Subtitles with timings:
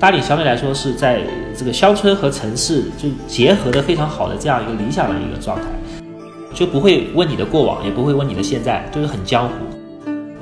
[0.00, 1.20] 大理相对来说是在
[1.54, 5.64] 这个乡村和城市就结合的非常好的这样一个理想的一个状态，
[6.54, 9.52] 就不会问你的过往，也不会问你的现在，就是很江湖。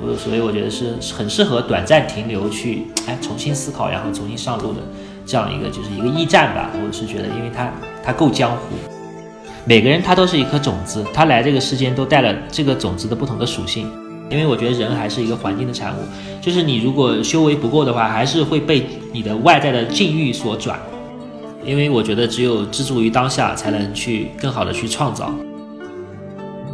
[0.01, 4.79] 我所以我觉得是很适合短暂停留去哎重新思考，然后重新上路的
[5.25, 6.69] 这样一个就是一个驿站吧。
[6.73, 7.69] 我是觉得，因为它
[8.01, 8.77] 它够江湖，
[9.65, 13.91] 每个人他都是一颗种子，他来这个世间都带了这个种子的不同的属性。
[14.29, 15.97] 因为我觉得人还是一个环境的产物，
[16.39, 20.79] 就是你如果修为不够的话，还是会被你的外在的境遇所转。
[21.65, 25.33] 因为我觉得只有知足于当下，才能去更好的去创造。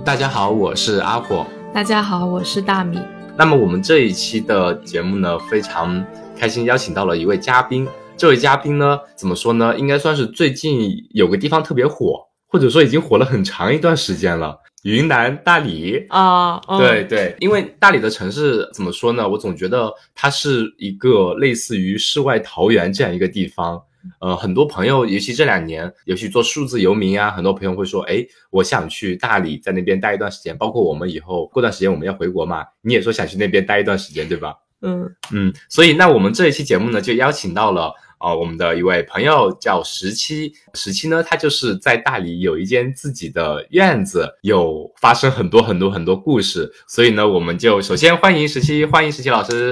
[0.04, 1.46] 大家好，我是阿火。
[1.74, 3.00] 大家好，我是大米。
[3.38, 6.06] 那么我们这一期的节目呢，非常
[6.38, 7.88] 开心邀请到了一位嘉宾。
[8.18, 9.78] 这位嘉宾呢，怎么说呢？
[9.78, 14.60] 应该算是最近有个地方特别火，或者说已经火了很长一段时间了。
[14.86, 19.28] 云南大理啊，对对，因为大理的城市怎么说呢？
[19.28, 23.82] 我总觉得它是一个类似于世外桃源这样一个地方。
[24.20, 30.56] 呃，很多朋友，尤其这两年，尤其做数字游民啊，很多朋友会说，哎，我想去大理，在那边待一段时间。
[30.56, 34.54] 包括我们以后过段时间我们要回国嘛，你也说想去那边待一段时间，对吧？
[34.82, 37.92] 嗯嗯，所以那我们这一期节目呢，就邀请到了。
[38.26, 49.72] 啊，我们的一位朋友叫十七，十七呢，他就是在大理有一间自己的院子，有发生很多很多很多故事，所以呢，我们就首先欢迎十七，欢迎十七老师，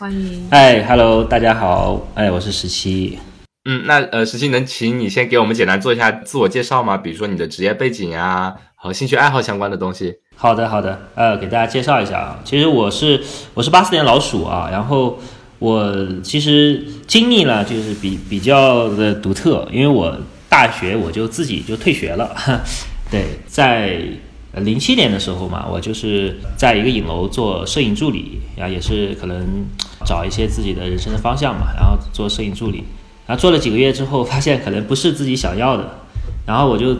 [0.00, 3.18] 欢迎，哎，Hello，大家好，哎，我是十七，
[3.66, 6.96] 嗯，那呃，十七能请你先给我们简单做一下自我介绍吗？
[6.96, 10.14] 比如说你的职业背景啊，和兴趣爱好相关的东西。
[10.34, 15.18] 好的，好的，呃，给大家介绍一下啊，其实我是我是八四年老鼠啊，然后。
[15.58, 15.92] 我
[16.22, 20.16] 其实经历了，就是比比较的独特，因为我
[20.48, 22.32] 大学我就自己就退学了，
[23.10, 24.00] 对，在
[24.54, 29.66] 零七年的时候嘛，我就是在一个影楼做摄影助理，然后也是可能
[30.06, 32.84] 找一些自己的人生的方向嘛，然后做摄影助理，
[33.26, 35.98] 然后做了几个月之后，发现可能不是自己想要的，
[36.46, 36.96] 然后我就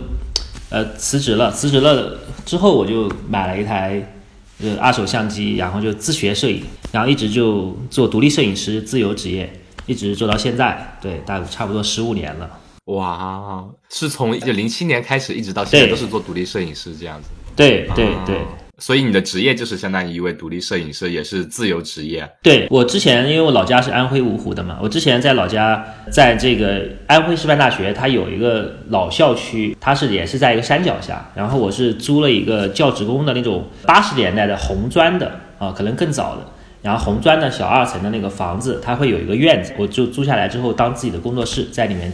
[0.71, 4.15] 呃辞职了，辞职了之后我就买了一台。
[4.61, 9.51] 就二手相机，然后就自学摄影，然后一直就做独立摄影师，自由职业，
[9.87, 12.51] 一直做到现在，对，大概差不多十五年了。
[12.87, 17.29] 哇，是从就零七年开始，一直到现在都是做独立摄影师这样子。
[17.55, 18.41] 对对对。
[18.79, 22.29] 所以你的职业就是相当于一位独立摄影师，也是自由职业。
[22.43, 36.43] 对我之前，因为我老家是安徽芜湖的嘛，我之前在老家，在这个安徽师范大学，它有一个老校区，它是也是在一个山脚下，然后我是租了一个教职工的那种八十年代的红砖的啊，可能更早的，
[36.81, 42.13] 然后红砖的小二层的那个房子，它会有一个院子，我就租下来之后当自己的工作室，在里面。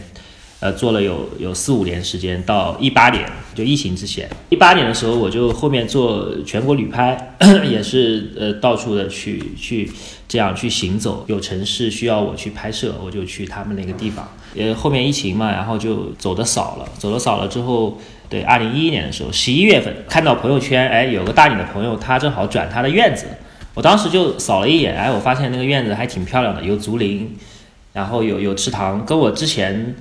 [0.65, 7.35] 呃，做了有有四五年时间，到一八年就疫情之前，一八年的时候我就后面做全国旅拍，
[7.69, 9.87] 也是呃到处的去去
[10.27, 14.27] 这样去行走，有城市需要我去拍摄，我就去他们那个地方。
[14.57, 23.27] 呃，后面疫情嘛，然后就走的少了，走的少了之后，对，二零一一年的时候，十一月份看到朋友圈，哎，有个大理的朋友，他正好转他的院子，
[23.75, 27.35] 我当时就扫了一眼，哎，我发现那个院子还挺漂亮的，有竹林，
[27.93, 29.93] 然后有有池塘，跟我之前。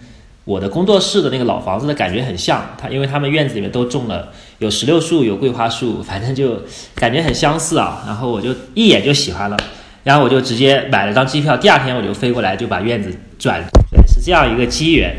[0.44, 6.60] 我的工作室的那个老房子的感觉很像，它因为他们院子里面都种了有石榴树、有桂花树，反正就
[6.94, 8.04] 感觉很相似啊。
[8.06, 9.56] 然后我就一眼就喜欢了，
[10.02, 15.16] 然后我就直接买了张机票，第二天我就飞过来，就把院子转，对是这样一个机缘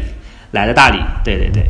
[0.51, 0.99] 来的大理。
[1.23, 1.63] 对对对，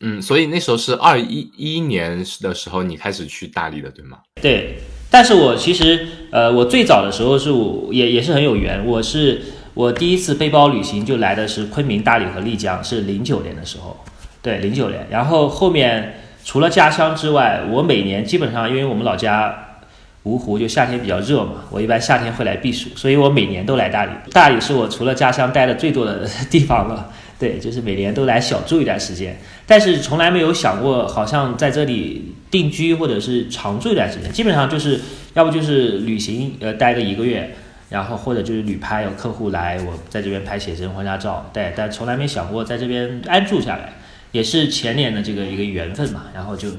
[0.00, 4.18] 嗯，所以那时候是二一一年的时候你开始去大理的，对吗？
[4.42, 9.40] 对，但是我其实呃，我最早的时候是我也也是很有缘，我是。
[9.74, 13.96] 我第一次背包旅行就来的是昆明、大理和丽江，是零九年的时候，
[14.40, 15.04] 对，零九年。
[15.10, 16.14] 然后后面
[16.44, 19.80] 除了家乡之外，我每年基本上，因为我们老家
[20.24, 24.12] 芜湖就夏天比较热嘛，我一般夏天会来避暑，所以我每年都来大理。
[24.30, 29.36] 大理是我除了家乡待的最多的 地方了，对，就是每年都来小住一段时间，
[29.66, 35.00] 但是从来没有想过好像在这里定居或者是长住一段时间，基本上就是
[35.34, 37.56] 要不就是旅行，呃，待个一个月。
[37.94, 43.92] 然后或者就是旅拍，有客户来，我在这边拍写真、婚纱照，对，但从来没想过在这边安住下来，
[44.32, 46.24] 也是前年的这个一个缘分嘛。
[46.34, 46.70] 然后就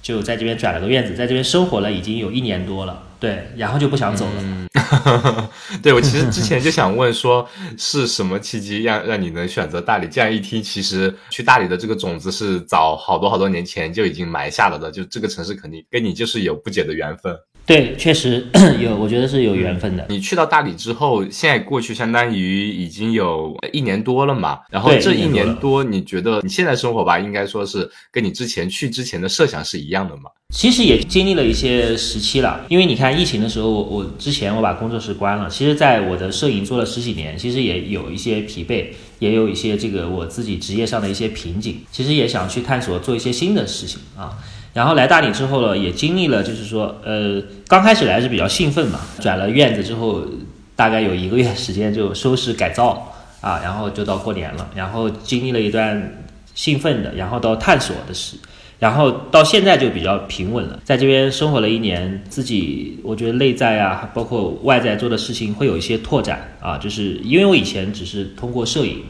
[0.00, 5.50] 就在这边转了个院子，在这边生活了已经有一年多了，对，然后就不想走了。
[5.82, 7.46] 对我其实之前就想问说，
[7.76, 10.06] 是什么契机让让你能选择大理？
[10.06, 17.36] 这样一听，其实去大理的这个种子是早好多好多年前就已经埋下了的，就这个城市肯定跟你就是有不解的缘分。
[17.66, 18.46] 对，确实
[18.78, 20.04] 有，我觉得是有缘分的。
[20.10, 24.60] 你去到大理之后，现在过去相当于已经有一年多了嘛。
[24.70, 30.24] 然后这一年多，你觉得你现在生活吧，应该说是跟你之前去之前的设想是一样的嘛？
[30.54, 35.48] 其实也经历了一些时期了，因为你看疫情的时候，我我之前我把工作室关了。
[35.48, 38.88] 其实，在我的摄影做了十几年，其实也有一些疲惫，
[39.18, 41.80] 也有一些这个我自己职业上的一些瓶颈。
[41.90, 44.36] 其实也想去探索做一些新的事情啊。
[44.74, 50.26] 然后来大理之后呢，也经历了，就是说，呃，刚开始来是比较兴奋嘛，转了院子之后，
[50.74, 56.24] 大概有一个月时间就收拾改造啊，然后就到过年了，然后经历了一段
[56.56, 58.36] 兴奋的，然后到探索的时，
[58.80, 69.04] 然后到现在就比较平稳了，在这边生活了一年，自己我觉得内在啊，包括外在做的事情会有一些拓展啊，就是因为我以前只是通过摄影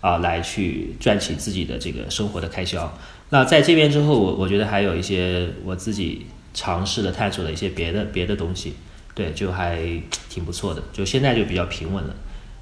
[0.00, 2.90] 啊来去赚取自己的这个生活的开销。
[3.32, 8.74] 那在这边之后，我我觉得还有一些我自己尝试的探索的一些别的别的东西，
[9.14, 9.78] 对，就还
[10.28, 10.82] 挺不错的。
[10.92, 12.14] 就现在就比较平稳了，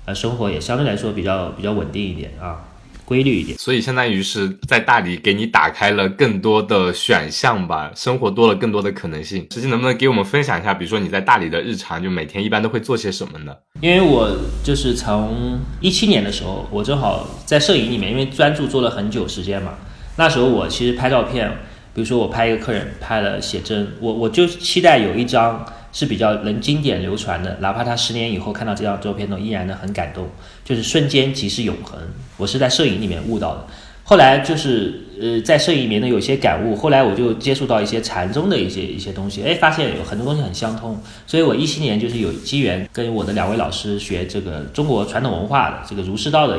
[0.04, 2.64] 呃，生活也相对来说比较比较稳定一点啊，
[3.04, 3.58] 规律一点。
[3.58, 9.44] 所以相当于是在大理给你打开了更多的选项吧，生活多了更多的可能性。
[9.50, 13.52] 实际能不能给我们分享一下，比如说你在大理的日常，就每天一般都会做些什么呢？
[13.80, 14.30] 因为我
[14.62, 19.74] 就是从一七年的时候，我正好在摄影里面，因为专注做了很久时间嘛。
[20.20, 21.48] 那时候我其实拍照片，
[21.94, 25.64] 比如说我拍一个客人拍了写真，我我就期待有一张
[25.94, 30.28] 是比较能经典流传的，哪怕他十年以后看到这张照片都依然的很感动，
[30.62, 31.98] 就是瞬间即是永恒。
[32.36, 33.66] 我是在摄影里面悟到的，
[34.04, 46.58] 后来就是呃在摄影里面呢有些感悟，后来我就接触到一些禅宗的一些一些东西，哎，发现有很多东西很相通，所以我一七年就是有机缘跟我的两位老师学这个中国传统文化的这个儒释道的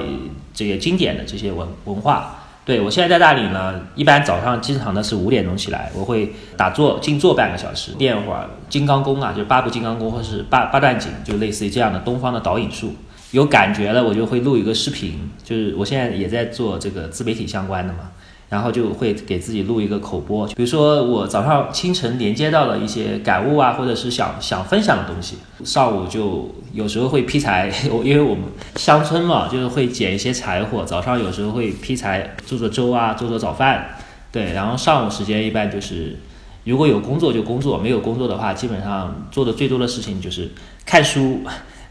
[0.51, 2.39] 这些经典的这些文文化。
[2.71, 12.95] 对我现在在大理呢，一般早上经常的是五点钟起来，我会打坐静坐半个小时，练会儿金刚功啊，就是八部金刚功或是八八段锦，就类似于这样的东方的导引术。
[13.31, 18.09] 有感觉了，我就会录一个视频，就是我现在也在做这个自媒体相关的嘛。
[18.51, 28.43] 然后就会给自己录一个口播，比如说我早上清晨连接到了一些感悟啊，或者是想想分享的东西，上午就有时候会劈柴， 我因为我们
[28.75, 33.97] 乡村嘛，就是会捡一些柴火，早上有时候会劈柴做做粥啊，做做早饭，
[34.33, 36.19] 对，然后上午时间一般就是
[36.65, 40.51] 如果有工作就工作，没有工作的话，基本上做的最多的事情就是
[40.85, 41.39] 看书，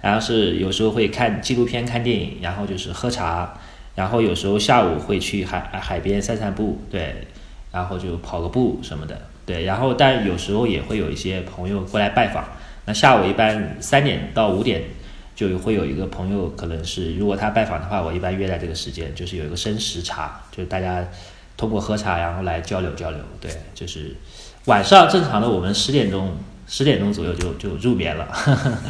[0.03, 3.55] 然后是有时候会看纪录片、看电影，然后就是喝茶。
[3.95, 7.27] 然后有时候下午会去海海边散散步，对，
[7.73, 9.65] 然后就跑个步什么的，对。
[9.65, 12.45] 然后但有时候也会有一些朋友过来拜访。
[12.87, 14.83] 那下午一般三点到五点
[15.37, 21.07] 就会有一个朋友，可能是如果他拜访的话，我一般约在这个时间，就是有一个生时茶，就是大家
[21.57, 24.17] 通过喝茶然后来交流交流，对，就是
[24.65, 26.37] 晚上正常的我们十点钟
[26.67, 28.29] 十点钟左右就就入眠了，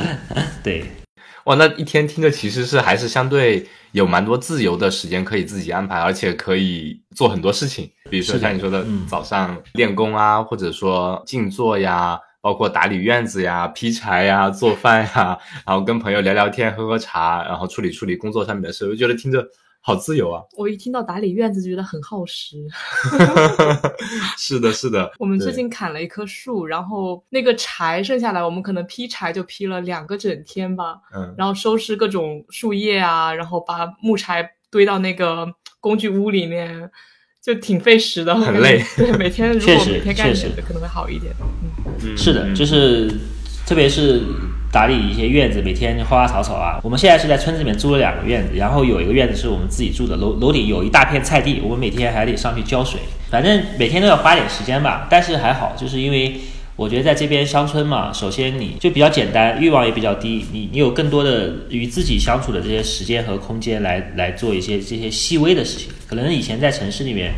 [0.62, 0.84] 对。
[1.44, 19.46] 哇，那一天听着其实是还是相对有蛮多自由的时间可以自己安排，而且可以做很多事情，比如说像你说的早上练功啊，或者说静坐呀，包括打理院子呀、劈柴呀、做饭呀，然后跟朋友聊聊天、喝喝茶，然后处理处理工作上面的事，我觉得听着。
[19.90, 20.42] 好自由啊！
[20.56, 22.56] 我一听到打理院子就觉得很耗时。
[24.38, 25.10] 是的，是的。
[25.18, 31.00] 我们最近砍了一棵树，然后那个柴剩下来，我们可能劈柴就劈了两个整天吧。
[31.14, 31.34] 嗯。
[31.36, 35.46] 然后收拾各种树叶啊，然后把木柴堆到那个
[35.80, 36.88] 工具屋里面，
[37.42, 38.80] 就挺费时的，很累。
[38.96, 41.34] 对，每天如果每天干点的可能会好一点。
[42.02, 43.10] 嗯，是的，就是
[43.66, 44.22] 特别是。
[44.72, 46.78] 打理一些院子，每天花花草草啊。
[46.82, 53.00] 我们现在是在村子里面租了两个院子，然后有一个院子是我们自己住的，楼楼顶有一大片菜地，我们每天还得上去浇水，
[53.30, 55.08] 反正每天都要花点时间吧。
[55.10, 56.36] 但是还好，就是因为
[56.76, 65.88] 我觉得在这边乡村嘛，首先你就比较简单，欲望也比较低，你你有更多的与自己相处的这些时间和空间来来做一些这些细微的事情。
[66.06, 67.32] 可能以前在城市里面，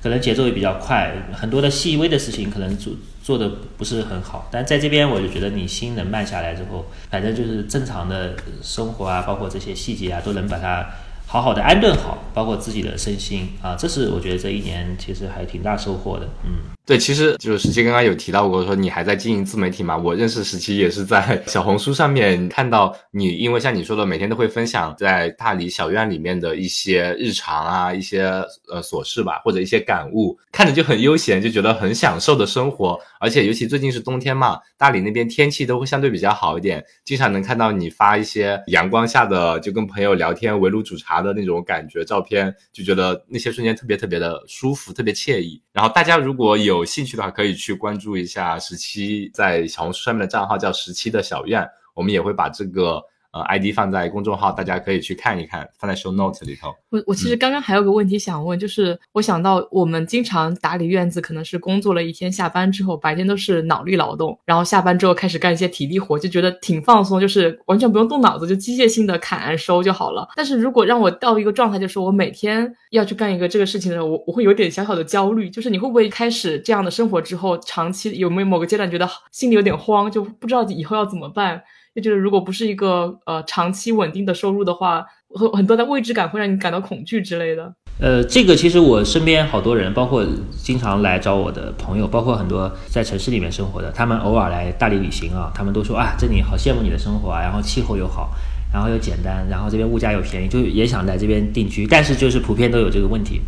[0.00, 2.92] 可能节奏也比较快，很多的细微的事情可能做。
[3.26, 10.86] 做的不是很好，但在这边我就觉得你心能慢下来之后，反正就是正常的生活啊，包括这些细节啊，都能把它
[11.26, 16.70] 好好的安顿好，包括自己的身心啊，这是我觉得这一年其实还挺大收获的，嗯。
[16.86, 19.96] 对，其实就是十七刚刚有提到过，说你还在经营自媒体嘛？
[19.96, 28.22] 我认识十七也是在小红书上面看到你，因为像你说的，每天都会分享在大理小院里面的一些日常啊，一些
[28.70, 32.96] 呃琐事吧，或者一些感悟，看着就很悠闲，就觉得很享受的生活。
[33.18, 45.62] 而且尤其最近是冬天嘛，大理那边天气都会相对比较好一点，经常能看到你发一些阳光下的，就跟朋友聊天围炉煮茶的那种感觉照片，就觉得那些瞬间特别特别的舒服，特别惬意。
[45.72, 53.02] 然后大家如果有兴趣的话，可以去关注一下十七在小红书上面的账号，叫十七的小院，我们也会把这个。
[53.36, 56.74] 呃，ID 放在公众号，大家可以去看一看，放在 show note 里头。
[56.88, 70.26] 我我其实刚刚还有个问题想问，就是我想到我们经常打理院子，可能是工作了一天，下班之后白天都是脑力劳动，然后下班之后开始干一些体力活，就觉得挺放松，就是完全不用动脑子，就机械性的砍收就好了。
[70.34, 75.50] 但是如果让我到一个状态，就是我每天要去干一个这个事情的时候，我我会有点小小的焦虑。
[75.50, 81.62] 就是你会不会开始这样的生活之后，长期有没有某个阶段觉得心里有点慌，就不知道以后要怎么办？
[81.96, 87.74] 就觉得如果不是一个呃长期稳定的收入的话，很很多的未知感会让你感到恐惧之类的。
[87.98, 98.30] 呃，这个其实我身边好多人，包括经常来找我的朋友，包括很多在城市里面生活的，他们偶尔来大理旅行啊，他们都说啊，这里好羡慕你的生活啊，然后气候又好，
[98.70, 101.86] 然后又简单，然后这边物价又便宜，就也想来这边定居。
[101.86, 103.40] 但是就是普遍都有这个问题。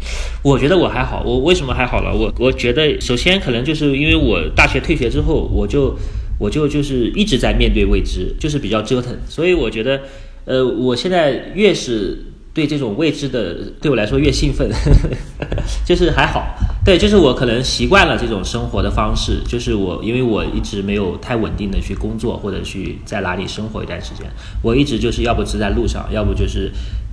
[0.42, 2.10] 我觉得我还好，我为什么还好了？
[2.14, 5.94] 我我觉得首先可能就是因为我大学退学之后，我就。
[6.38, 10.00] 我就就是一直在面对未知，就是比较折腾，所以我觉得，
[10.44, 14.70] 呃，我现在越是对这种未知的，对我来说越兴奋，
[15.84, 16.54] 就是还好，
[16.84, 24.24] 对，就是我可能习惯了这种生活的方式，就是我因为我一直没有太稳定的去工作或者去在哪里生活一段时间，
[24.62, 26.70] 我一直就是要不是在路上，要不就是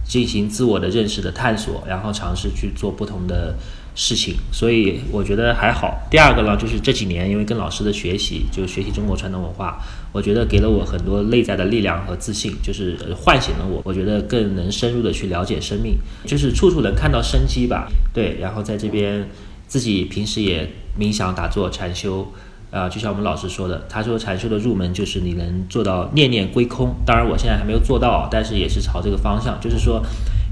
[0.07, 3.55] 进行自我的认识的探索，然后尝试去做不同的。
[3.95, 6.05] 事情，所以我觉得还好。
[6.11, 13.81] 第二个呢，就是这几年因为跟老师的学习，就学习中国传统文化，我觉得给了我很多内在的力量和自信，就是唤醒了我。
[13.85, 17.87] 我觉得更能深入的去了解生命，就是处处能看到生机吧。
[18.13, 19.29] 对，然后在这边
[19.65, 22.33] 自己平时也冥想、打坐、禅修，
[22.71, 26.93] 啊，就像我们老师说的，他说禅修的入门就是你能做到念念归空。
[27.05, 30.03] 当然我现在还没有做到，但是也是朝这个方向，就是说。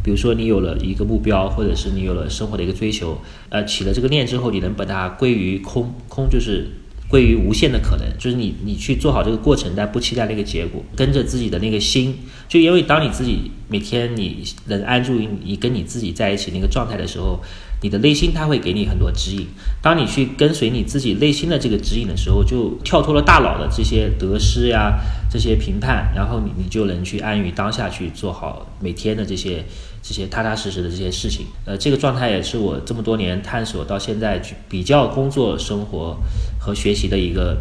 [0.04, 3.18] 比如说，你有了一个目标，或者是你有了生活的一个追求，
[3.50, 6.68] 呃，起了这个念之后，你能把它归于空，空就是
[7.08, 12.16] 归于无限的可能，就是你你去做好这个过程，但不期待那个结果，跟着自己的那个心，
[12.50, 17.42] 就因为当你自己每天你能安住于你跟你自己在一起那个状态的时候。
[17.84, 19.46] 你的内心他会给你很多指引，
[19.82, 24.98] 当你去跟随你自己内心的这个指引的时候，就跳脱了大脑的这些得失呀、
[25.30, 29.66] 这些评判，然后你你就能去安于当下去做好每天的这些
[30.02, 31.46] 这些踏踏实实的这些事情。
[31.66, 36.18] 呃，这个状态也是我这么多年探索到现在去比较工作、生活
[36.58, 37.58] 和学习的一个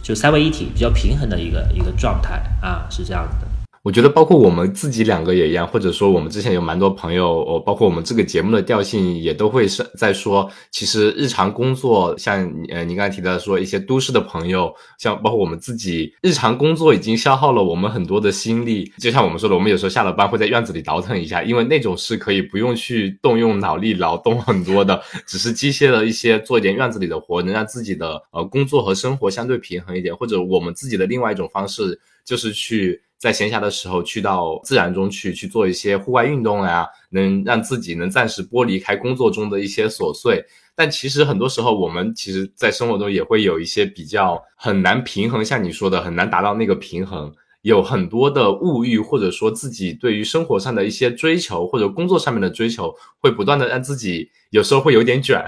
[0.00, 3.53] 就三位一体比较平衡的一个一个状态啊，是这样子的。
[3.84, 33.02] 我觉得包括我们自己两个也一样，或者说我们之前有蛮多朋友，哦，包括我们这个节目的调性也都会是在说，其实日常工作，像呃你刚才提到说一些都市的朋友，像包括我们自己日常工作已经消耗了我们很多的心力，就像我们说的，我们有时候下了班会在院子里倒腾一下，因为那种是可以不用去动用脑力劳动很多的，只是机械的一些做一点院子里的活，能让自己的呃工作和生活相对平衡一点，或者我们自己的另外一种方式就是去。
[33.24, 40.44] 在闲暇的时候，去到自然中去去做一些户外运动呀，能让自己能暂时剥离开工作中的一些琐碎。
[40.74, 47.32] 但其实很多时候，我们其实，在生活中也会有一些比较很难平衡，像你说的，很难达到那个平衡。
[47.62, 55.42] 有很多的物欲，或者说自己对于生活上的一些追求，或者工作上面的追求，会不断的让自己有时候会有点卷。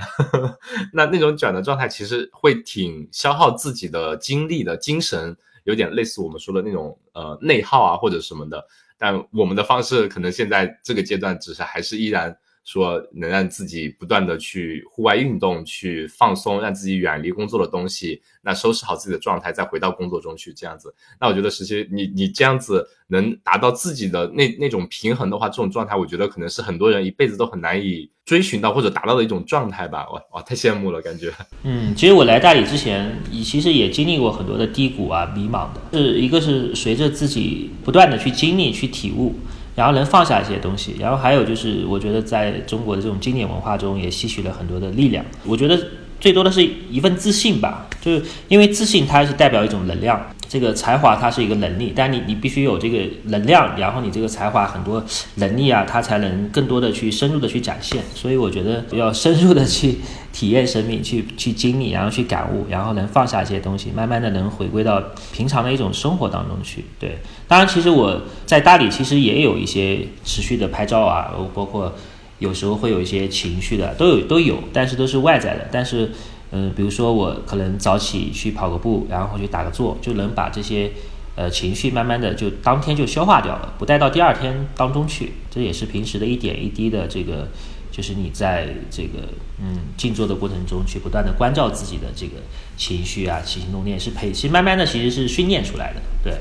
[0.95, 5.37] 那那种卷的状态，其实会挺消耗自己的精力的精神。
[5.67, 12.37] 有点类似我们说的那种呃内耗啊或者什么的，但我们的方式可能现在这个阶段只是还是依然。
[12.67, 20.93] 说能让自己不断的去户外运动，去放松，让自己远离工作的东西，那收拾好自己的状态，再回到工作中去，这样子。
[21.21, 30.05] 那我觉得，实际你你这样子能达到自己的那那种平衡的话，这种状态，我觉得可能是很多人一辈子都很难以追寻到或者达到的一种状态吧。
[30.11, 31.33] 哇哇，太羡慕了，感觉。
[31.63, 35.81] 嗯，其实我来大理之前，其实也经历过很多的低谷啊，迷茫的。
[35.93, 39.37] 是一个是随着自己不断的去经历、去体悟。
[39.77, 45.25] 然后能放下一些东西，然后还有就是，我觉得在中国的这种经典文化中也吸取了很多的力量。
[45.45, 45.79] 我觉得
[46.19, 50.21] 最多的是一份自信吧，就是因为自信它是代表一种能量。
[50.49, 55.05] 这个才华它是一个能力，但你你必须有这个能量，然后你这个才华很多
[55.37, 58.03] 能力啊，它才能更多的去深入的去展现。
[58.15, 59.99] 所以我觉得要深入的去
[60.33, 66.85] 体验生命，去去经历，然后去感悟，然后能放下一些东西，慢慢的能回归到平常的一种生活当中去。
[66.99, 71.93] 对，当然其实我在大理其实也有一些持续的拍照啊，包括
[72.39, 76.13] 有时候会有一些情绪的，都有都有，但是都是外在的，但是。
[76.53, 80.91] 嗯，比如说我可能早起去跑个步，然后去打个坐，就能把这些
[81.35, 85.33] 呃情绪慢慢的就当天就消化掉了，不带到第二天当中去。
[85.51, 87.49] 这也是平时的一点一滴的这个，
[87.91, 89.29] 就是你在这个
[89.61, 92.35] 嗯静坐的过程中去不断的关照自己的这个
[92.77, 96.35] 情绪啊，起心动念是培，其实慢慢的其实是训练出来的，对。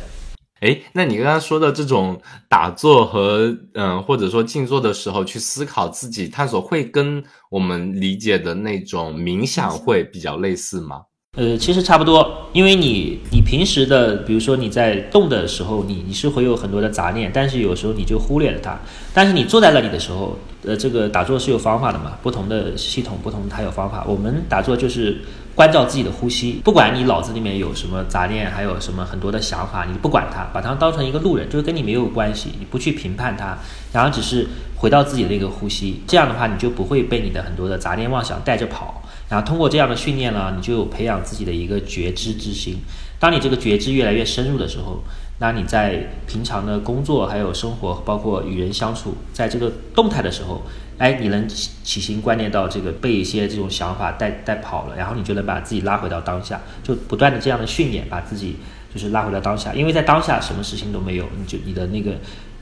[0.61, 11.01] 哎，那你刚刚说的这种打坐和嗯，或者说静坐的时候去思考自己探索，会跟我们理解的那种冥想会比较类似吗？
[11.35, 18.79] 呃，其实差不多，因为你你平时的，比如说你在动的时候，你你是会有很多的杂念，但是有时候你就忽略了它。
[19.13, 24.03] 但是你坐在那里的时候，呃，这个打坐是有方法的嘛，不同的系统不同，它有方法。
[24.07, 25.21] 我们打坐就是。
[25.55, 33.57] 关照自己的呼吸，不管你脑子里面有什么杂念，还有什么很多的想法，你不管它，把它当成一个路人，就是跟你没有关系，你不去评判它，
[33.93, 39.01] 然后只是回到自己的一个呼吸，这样的话你就不会被你的很多的杂念妄想带着跑。
[39.35, 42.77] 然后通过这样的训练呢，你就有培养自己的一个觉知之心。
[43.19, 45.03] 当你这个觉知越来越深入的时候，
[45.39, 50.63] 那你在平常的工作还有生活，包括与人相处，在这个动态的时候。
[50.97, 58.55] 哎，你能起心观念到这个被一些这种想法带带跑了，然后你就能把自己拉回到当下，就不断的这样的训练，把自己
[58.93, 59.73] 就是拉回到当下。
[59.73, 62.13] 因为在当下什么事情都没有，你就你的那个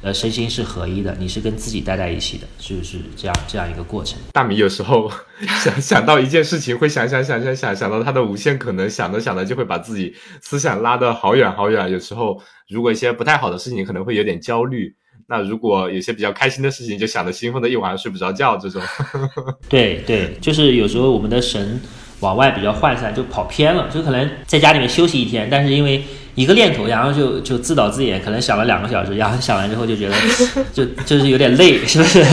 [0.03, 4.19] 呃身心是合一的，你是跟自己待在一起的，就是这样这样一个过程。
[4.33, 5.09] 大米有时候
[5.63, 11.89] 想想到一件事情，会想想想想想想到它的无限可能，想着想着就会把自己思想拉得好远好远。
[11.89, 14.93] 有时候如果一些不太好的事情，可能会有点焦虑。
[15.25, 18.81] 那如果有些比较开心的事情，就想着兴奋的一晚上睡不着觉，这种。
[19.69, 21.79] 对对，就是有时候我们的神
[22.19, 26.03] 往外比较涣散，就跑偏了，就可能在家里面休息一天，但是因为
[26.35, 30.15] 一个念头，然后就就自导自演，可能想了两个小时，然后想完之后就觉得
[30.73, 32.23] 就就是有点累，是不是？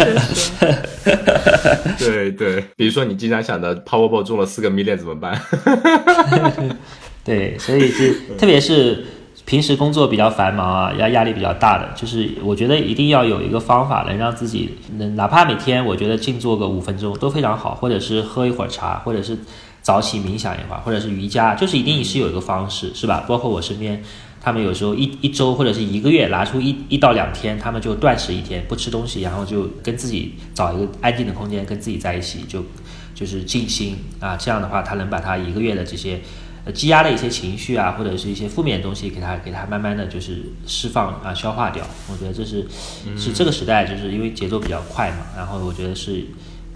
[1.99, 5.41] 对对，比如说你经常想着 Powerball 中了四个 million 怎么办？
[7.25, 9.05] 对，所以是特别是。
[9.47, 19.37] 平时工作比较繁忙啊，压压力比较大的，就是我觉得一定要有一个方法，能让自己能哪怕每天我觉得静坐个五分钟都非常好，或者是喝一会儿茶，或者是
[19.83, 23.25] 早起冥想一会儿，或者是瑜伽，就是一定是有一个方式，是吧？
[23.29, 24.03] 包括我身边，
[24.41, 32.65] 他们有时候一一周或者是一个月拿出一一到两天，他们就断食一天，不吃东西，然后就跟自己找一个安静的空间，跟自己在一起，就
[33.15, 36.21] 就是静心啊，这样的话，他能把他一个月的这些。
[36.75, 41.83] 积压的一些情绪啊，或者是一些负面的东西，给他给他慢慢的就是释放啊，消化掉。
[42.07, 42.67] 我觉得这是
[43.17, 45.27] 是这个时代，就是因为节奏比较快嘛。
[45.35, 46.27] 然后我觉得是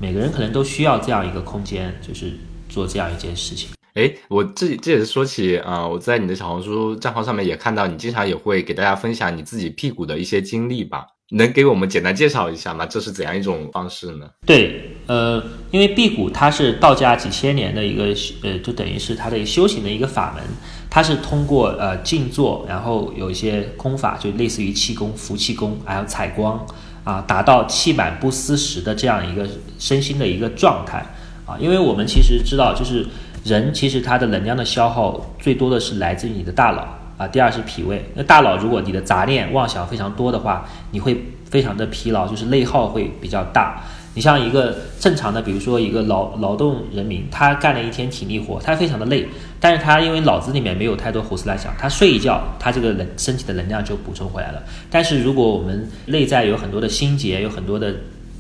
[0.00, 2.32] 每个人可能都需要这样一个空间，就是
[2.74, 3.68] 做这样一件事情。
[3.94, 11.06] 哎，我这这也是说起啊，我在你的小红书账号上面也看到你经常也会给大家分享你自己辟谷的一些经历吧。
[11.30, 12.84] 能给我们简单介绍一下吗？
[12.84, 14.28] 这是怎样一种方式呢？
[14.44, 18.04] 对，呃，因为辟谷它是道家几千年的一个，
[18.42, 20.44] 呃，就等于是它的修行的一个法门，
[20.90, 26.64] 它是通过呃静坐，然后有一些功法，就类似于气功、服气功，还有采光
[27.04, 31.04] 啊，达到气满不思食的这样一个身心的一个状态
[31.46, 31.56] 啊。
[31.58, 33.06] 因为我们其实知道，就是
[33.44, 36.98] 人其实他的能量的消耗最多的是来自于你的大脑。
[37.16, 38.04] 啊，第二是脾胃。
[38.14, 43.84] 那大脑如果你的杂念妄想非常多的话，你会非常的疲劳，就是内耗会比较大。
[44.16, 49.28] 你像一个正常的，比如说一个劳劳动人民，他干了一天体力活，他非常的累，
[49.60, 54.60] 但是他因为脑子里面没有太多胡思乱想，他睡一觉，他这个能身体的能量就补充回来了。
[54.90, 57.94] 但是如果我们内在有很多的心结，有很多的，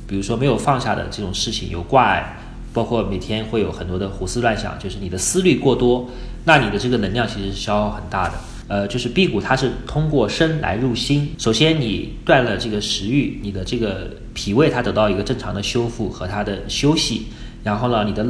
[0.08, 2.36] 比如说没有放下的这种事情，有挂碍，
[2.74, 6.10] 包括每天会有很多的胡思乱想，就是你的思虑过多，
[6.44, 8.34] 那你的这个能量其实是消耗很大的。
[8.66, 11.34] 呃，就是辟谷，它是通过身来入心。
[11.38, 17.26] 首先，你断了这个食欲，你的这个脾胃它得到一个正常的修复和它的休息，
[17.62, 18.26] 然后呢，你的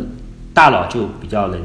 [0.52, 1.60] 大脑就比较能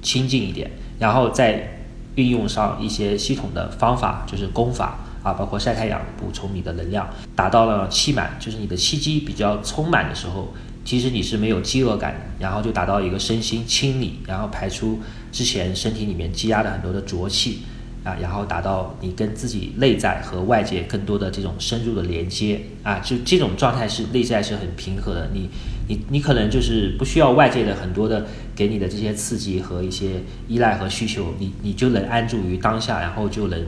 [0.00, 1.80] 清静一点，然后再
[2.14, 15.00] 运用上一些系统的方法，就是功法啊，包括晒太阳补充你的能量，达到了气满，就是你的气机比较充满的时候，其实你是没有饥饿感的，然后就达到一个身心清理，然后排出
[15.32, 17.60] 之前身体里面积压的很多的浊气。
[18.04, 25.30] 啊，然后达到你跟自己内在和外界更多的这种深入的连接啊，就这种状态是内在是很平和的。
[25.32, 25.48] 你
[25.88, 33.58] 你你可能就是不需要外界的很多的给你的这些刺激和一些依赖和需求，你你就能安住于当下，然后就能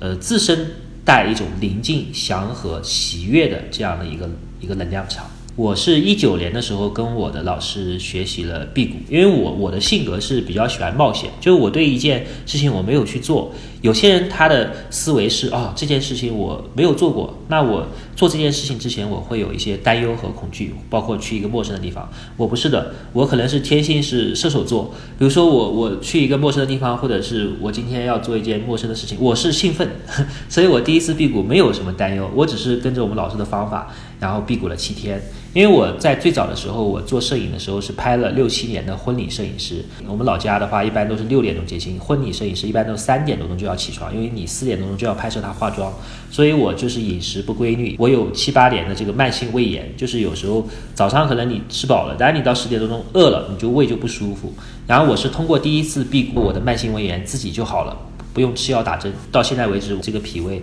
[0.00, 4.28] 呃自身带一种宁静、祥和、喜悦的这样的一个
[4.60, 13.52] 一个能量场我是一九年的时候跟我的老师学习了辟谷，因为我我的性格是比较喜欢冒险，就是我对一件事情我没有去做。
[13.82, 17.86] 有些人他的思维是啊，这件事情我没有做过，那我
[18.16, 22.08] 做这件事情之前我会有一些担忧和恐惧，包括去一个陌生的地方。
[22.38, 24.94] 我不是的，我可能是天性是射手座。
[25.18, 29.86] 比如说我我去一个陌生的地方，或者是我今天要做一件陌生的事情，我是兴奋，
[30.48, 35.20] 所以我第一次辟谷没有什么担忧，我只是跟着我们老师的方法，然后辟谷了七天。
[35.52, 39.84] 因为我在最早的时候，我做摄影的时候是拍了六七年的婚礼摄影师。
[40.06, 45.92] 我们老家的话，一般都是六点钟接亲，婚礼摄影师一般都三点多钟就要起床，因为你四点多钟就要拍摄他化妆。
[46.30, 54.54] 所以我就是饮食不规律，我有七八年的这个慢性胃炎，就是有时候早上可能你吃饱了，但是你到十点多钟饿了，你就胃就不舒服。
[54.86, 57.94] 然后我是通过第一次辟谷，我的慢性胃炎自己就好了，
[58.32, 59.12] 不用吃药打针。
[59.30, 60.62] 到现在为止，这个脾胃。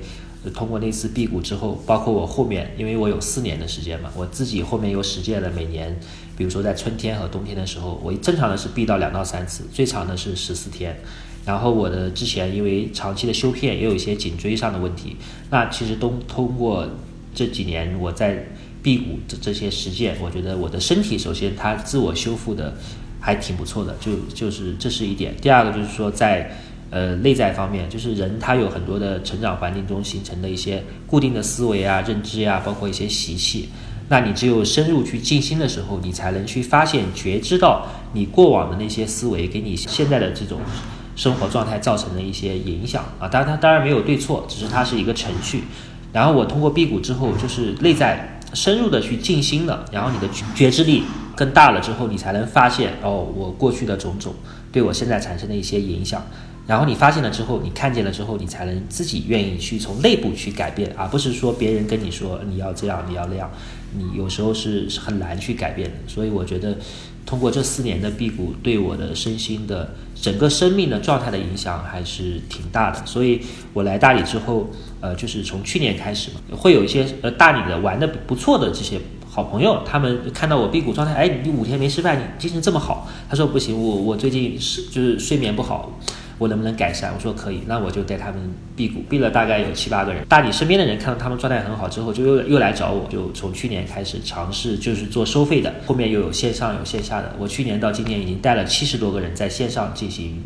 [0.53, 5.99] 通过那次辟谷之后，包括我后面，因为我有四年的时间嘛，我自己后面又实践了每年，
[6.37, 10.97] 比如说在春天和冬天的时候，我正常的是闭到两到三次，最长的是十四天。
[11.45, 15.17] 然后我的之前因为长期的修片，也有一些颈椎上的问题，
[15.49, 16.87] 那其实都通过
[17.35, 18.45] 这几年我在
[18.81, 22.77] 辟谷这这些实践，我觉得我的身体首先它自我修复的
[23.19, 25.35] 还挺不错的，就就是这是一点。
[25.41, 26.57] 第二个就是说在。
[26.91, 33.69] 呃，内在方面就是人他有很多的成长环境中形成的一些固定的思维啊、认知呀，包括一些习气。
[34.11, 40.59] 那你只有深入去静心的时候，你才能去发现、觉知到你过往的那些思维给你现在的这种
[41.15, 43.27] 生活状态造成的一些影响啊。
[43.27, 45.65] 当然，它当然没有对错，只是它是一个程序。
[46.11, 51.03] 然后我通过辟谷之后，就是内在深入的去静心了，然后你的觉知力
[51.35, 54.33] 更大了之后，你才能发现哦，我过去的种种
[54.71, 56.25] 对我现在产生的一些影响。
[56.69, 63.49] 然后你发现了之后，你看见了之后，你才能自己愿意去从内部去改变，而不是说别人跟你说你要这样，你要那样，
[63.97, 65.95] 你有时候是很难去改变的。
[66.05, 66.77] 所以我觉得，
[67.25, 73.03] 通过这四年的辟谷，对我的身心的整个生命的状态的影响还是挺大的。
[73.03, 73.41] 所以
[73.73, 74.69] 我来大理之后，
[75.01, 85.91] 呃，就是从去年开始嘛，会有一些呃大理的玩的不错的这些好朋友，他们看到我辟谷状态，哎，你五天没吃饭，你精神这么好，他说不行，我我最近是就是睡眠不好。
[86.39, 87.11] 我能不能改善？
[87.13, 90.25] 我说可以，那我就带他们辟谷，辟了大概有七八个人。
[90.27, 95.71] 大你身边的人看到他们状态很好之后，就又又来找我，就从去年开始尝试，就是做收费的。
[95.85, 97.35] 后面又有线上有线下的。
[97.37, 100.41] 我去年到今年已经带了七十多个人在线上进行，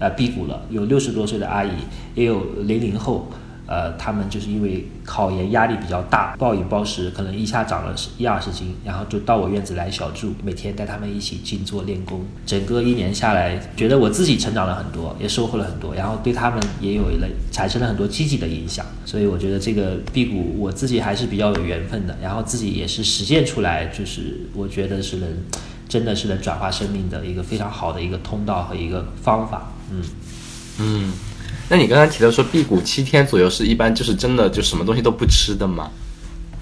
[0.00, 0.60] 呃，辟谷了。
[0.68, 1.70] 有六十多岁的阿姨，
[2.14, 3.30] 也有零零后。
[3.68, 12.24] 呃，他们就是因为考研压力比较大，暴饮暴食，可能一下长了一二十斤，然后就到我院子来小住，每天带他们一起静坐练功。
[12.46, 18.86] 整个一年下来，觉得我自己成长了很多，也收获了很多，然后对他们也有了产生了很多积极的影响。
[19.04, 25.28] 所以我觉得这个辟谷，我自己还是比较有缘分的，然后自己也是实践出来，就是我觉得是能，
[25.86, 29.72] 真的是能转化生命的一个非常好的一个通道和一个方法。
[29.90, 30.02] 嗯
[30.78, 31.12] 嗯。
[31.70, 35.90] 那你刚才提到说辟谷七天左右是一般就是真的就什么东西都不吃的吗？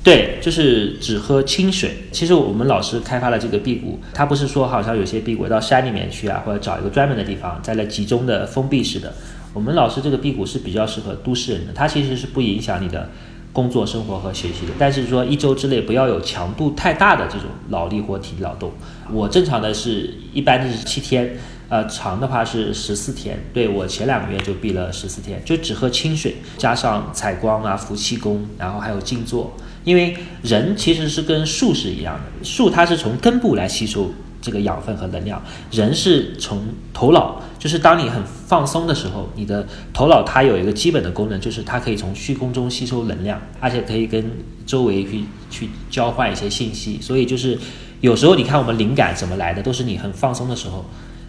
[0.03, 1.97] 对，就是只喝清水。
[2.13, 9.13] 其实我们老师开发了这个辟谷，他不是说好像有些辟谷到山里面去啊，或者找一个专门的地方在那集中的封闭式的。
[9.53, 13.09] 我们老师这个辟谷是比较适合都市人的，它其实是不影响你的
[13.53, 14.73] 工作、生活和学习的。
[14.79, 18.73] 但是说一周之内不要有强度太大的这种脑力或体力劳动。
[19.13, 21.37] 我正常的是一般就是七天。
[21.69, 29.53] 呃，长的话是十四天，对我前两个月就闭了十四天，就只喝清水，加上采光啊、服气功，然后还有静坐。
[29.83, 44.25] 因为人其实是跟树是一样的，树它是从根部来吸收这个养分和能量，人是从头脑，就是当你很放松的时候，你的头脑它有一个基本的功能，就是它可以从虚空中吸收能量，而且可以跟
[44.65, 47.01] 周围去去交换一些信息。
[47.01, 47.59] 所以就是
[48.01, 50.85] 有时候你看我们灵感怎么来的，都是你很放松的时候。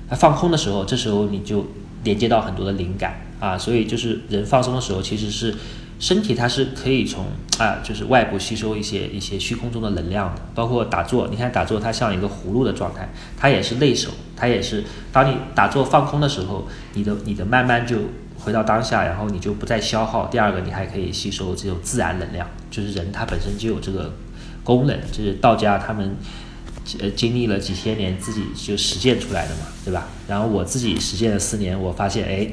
[0.09, 1.65] 它放空的时候，这时候你就
[2.03, 5.53] 连接到很多的灵感啊，所以就是人放松的时候，其实是
[5.99, 7.25] 身体它是可以从
[7.59, 10.41] 啊，就是外部吸收一些一些虚空中的能量的。
[10.55, 17.97] 包括打坐，你看打坐它像一个葫芦的状态，它也是内守，它也是当你打坐放空的时候，你的你的慢慢就
[18.37, 20.27] 回到当下，然后你就不再消耗。
[20.27, 24.13] 第二个，你还可以吸收这种自然能量，就是人它本身就有这个
[24.63, 26.15] 功能，就是道家他们。
[26.99, 30.07] 呃，经历了几千年，自己就实践出来的嘛，对吧？
[30.27, 32.47] 然后我自己实践了四年，我发现，哎，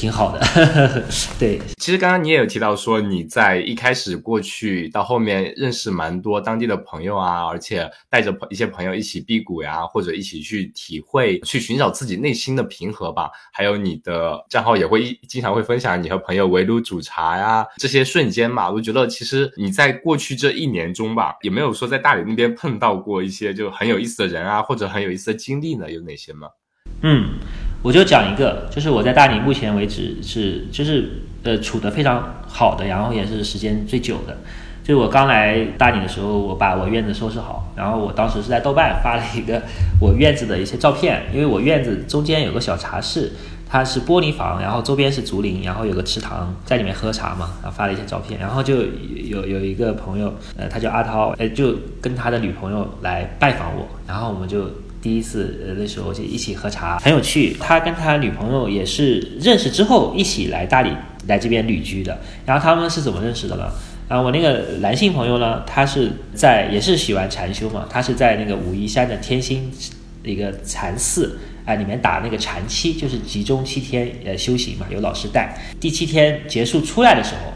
[0.00, 0.40] 挺好的。
[1.38, 13.30] 对，其实刚刚你也有提到说你在一开始过去到后面认识蛮多当地的朋友啊，而且带着一些朋友一起辟谷呀，或者一起去体会、去寻找自己内心的平和吧。
[13.52, 18.70] 还有你的账号也会经常会分享你和朋友围炉煮茶呀这些瞬间嘛。
[18.70, 25.90] 我觉得其实你在过去这一年中吧，有没有说在大理那边碰到过一些就很有意思的人啊，或者很有意思的经历呢？
[25.90, 26.48] 有哪些吗？
[27.02, 27.34] 嗯，
[27.82, 34.36] 我就讲一个，就是我在大理目前为止是就是呃处的非常好的，然后也是时间最久的。
[34.82, 39.62] 就我刚来大理的时候，我把我院子收拾好，然后我当时是在豆瓣发了一个
[40.00, 43.32] 我院子的一些照片，因为我院子中间有个小茶室，
[43.68, 48.76] 它是玻璃房，然后周边是竹林，然后有个池塘，在里面喝茶嘛，然后发了一些照片，然后就
[49.24, 54.68] 有有一个朋友，呃，他叫阿涛，呃，就跟他的女朋友来拜访我，然后我们就。
[55.02, 57.56] 第一次呃那时候就一起喝茶，很有趣。
[57.58, 60.90] 他跟他女朋友也是认识之后一起来大理
[61.26, 62.20] 来这边旅居的。
[62.44, 63.70] 然后他们是怎么认识的呢？
[64.08, 69.70] 然后我那个男性朋友呢，他是在也是喜欢禅修嘛，他是在那个武夷山的天心
[70.22, 75.58] 一个禅寺啊里面打那个禅七，就是集中七天呃修行嘛，有老师带。
[75.80, 77.52] 第七天结束出来的时候，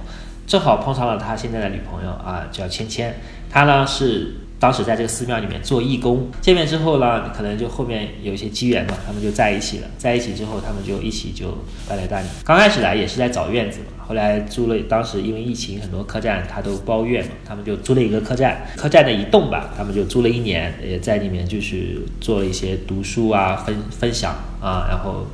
[0.46, 3.12] 正好碰上了他现在的女朋友啊，叫芊芊。
[3.50, 4.36] 他呢是。
[4.64, 9.86] 当时在这个寺庙里面做义工，见面之后呢，可能就后面有一些机缘嘛，他们就在一起了。
[9.98, 11.48] 在一起之后，他们就一起就
[11.86, 12.26] 搬来大理。
[12.42, 14.78] 刚开始来也是在找院子嘛，后来租了。
[14.88, 25.26] 当时因为疫情，很多客栈他都包院嘛，他们就租了一个客栈，客栈的一栋吧，他们就租了一年，也在里面就是做了一些读书啊、分分享啊，然后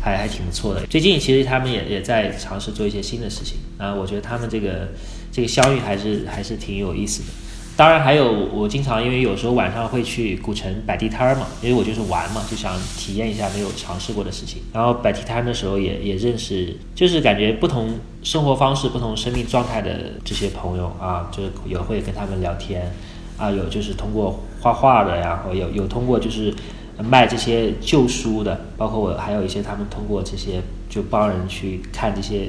[0.00, 0.86] 还还挺不错的。
[0.86, 4.90] 最近其实他们也也在尝试做一些新的事情啊，我觉得他们这个
[5.32, 7.28] 这个相遇还是还是挺有意思的。
[7.76, 14.62] 当然还有，我经常因为有时候晚上会去古城摆地摊儿嘛，因为我就是玩嘛，就想体验一下没有尝试过的事情。
[14.72, 22.90] 然后摆地摊的时候也也认识，就是感觉不同生活方式、不同生命状态的这些朋友啊，就是也会跟他们聊天
[23.36, 26.54] 啊，有就是通过画画的，然后有有通过就是
[26.98, 32.48] 卖这些旧书的，包括我还有一些他们通过这些就帮人去看这些。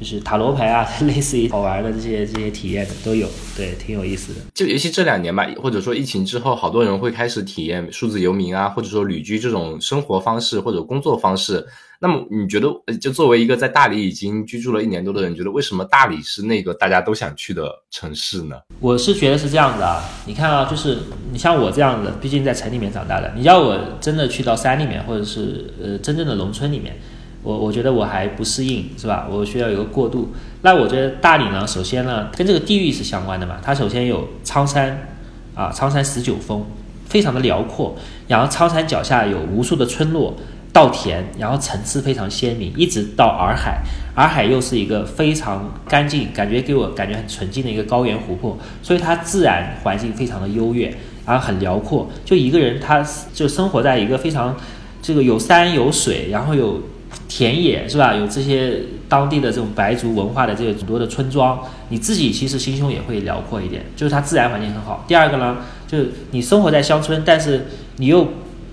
[0.00, 4.40] 就是塔罗牌啊， 类似于好玩的这些这些体验的都有，对，挺有意思的。
[4.54, 11.66] 就尤其这两年吧，或者说疫情之后，好多人会开始体验数字游民啊，或者说旅居这种生活方式或者工作方式。
[12.02, 18.56] 那么你觉得，就作为一个在大理已经居住了一年多的人，觉得为什么大理是那个大家都想去的城市呢？
[18.80, 20.96] 我是觉得是这样的啊，你看啊，就是
[21.30, 26.98] 你像我这样的，毕竟在城里面长大的，你要我真的去到山里面，或者是呃真正的农村里面。
[27.42, 29.26] 我我觉得我还不适应，是吧？
[29.30, 30.28] 我需要有个过渡。
[30.62, 33.56] 那我觉得大理呢，首先呢，跟这个地域是相关的嘛。
[33.62, 35.08] 它首先有苍山，
[35.54, 36.62] 啊，苍山十九峰，
[37.06, 37.96] 非常的辽阔。
[38.28, 40.34] 然后苍山脚下有无数的村落、
[40.70, 43.80] 稻田，然后层次非常鲜明，一直到洱海。
[44.16, 52.10] 洱海又是一个非常干净，感觉给我感觉很纯净的一个高原湖泊，所以它自然环境非常的优越，然后很辽阔。
[52.22, 54.54] 就一个人，他就生活在一个非常
[55.00, 56.82] 这个有山有水，然后有。
[57.28, 58.14] 田野是吧？
[58.14, 65.04] 有这些当地的这种白族文化的这个很多的村庄，你自己其实心胸也会辽阔一点，就是它自然环境很好。
[65.06, 68.26] 第二个呢，就是你生活在乡村，但是你又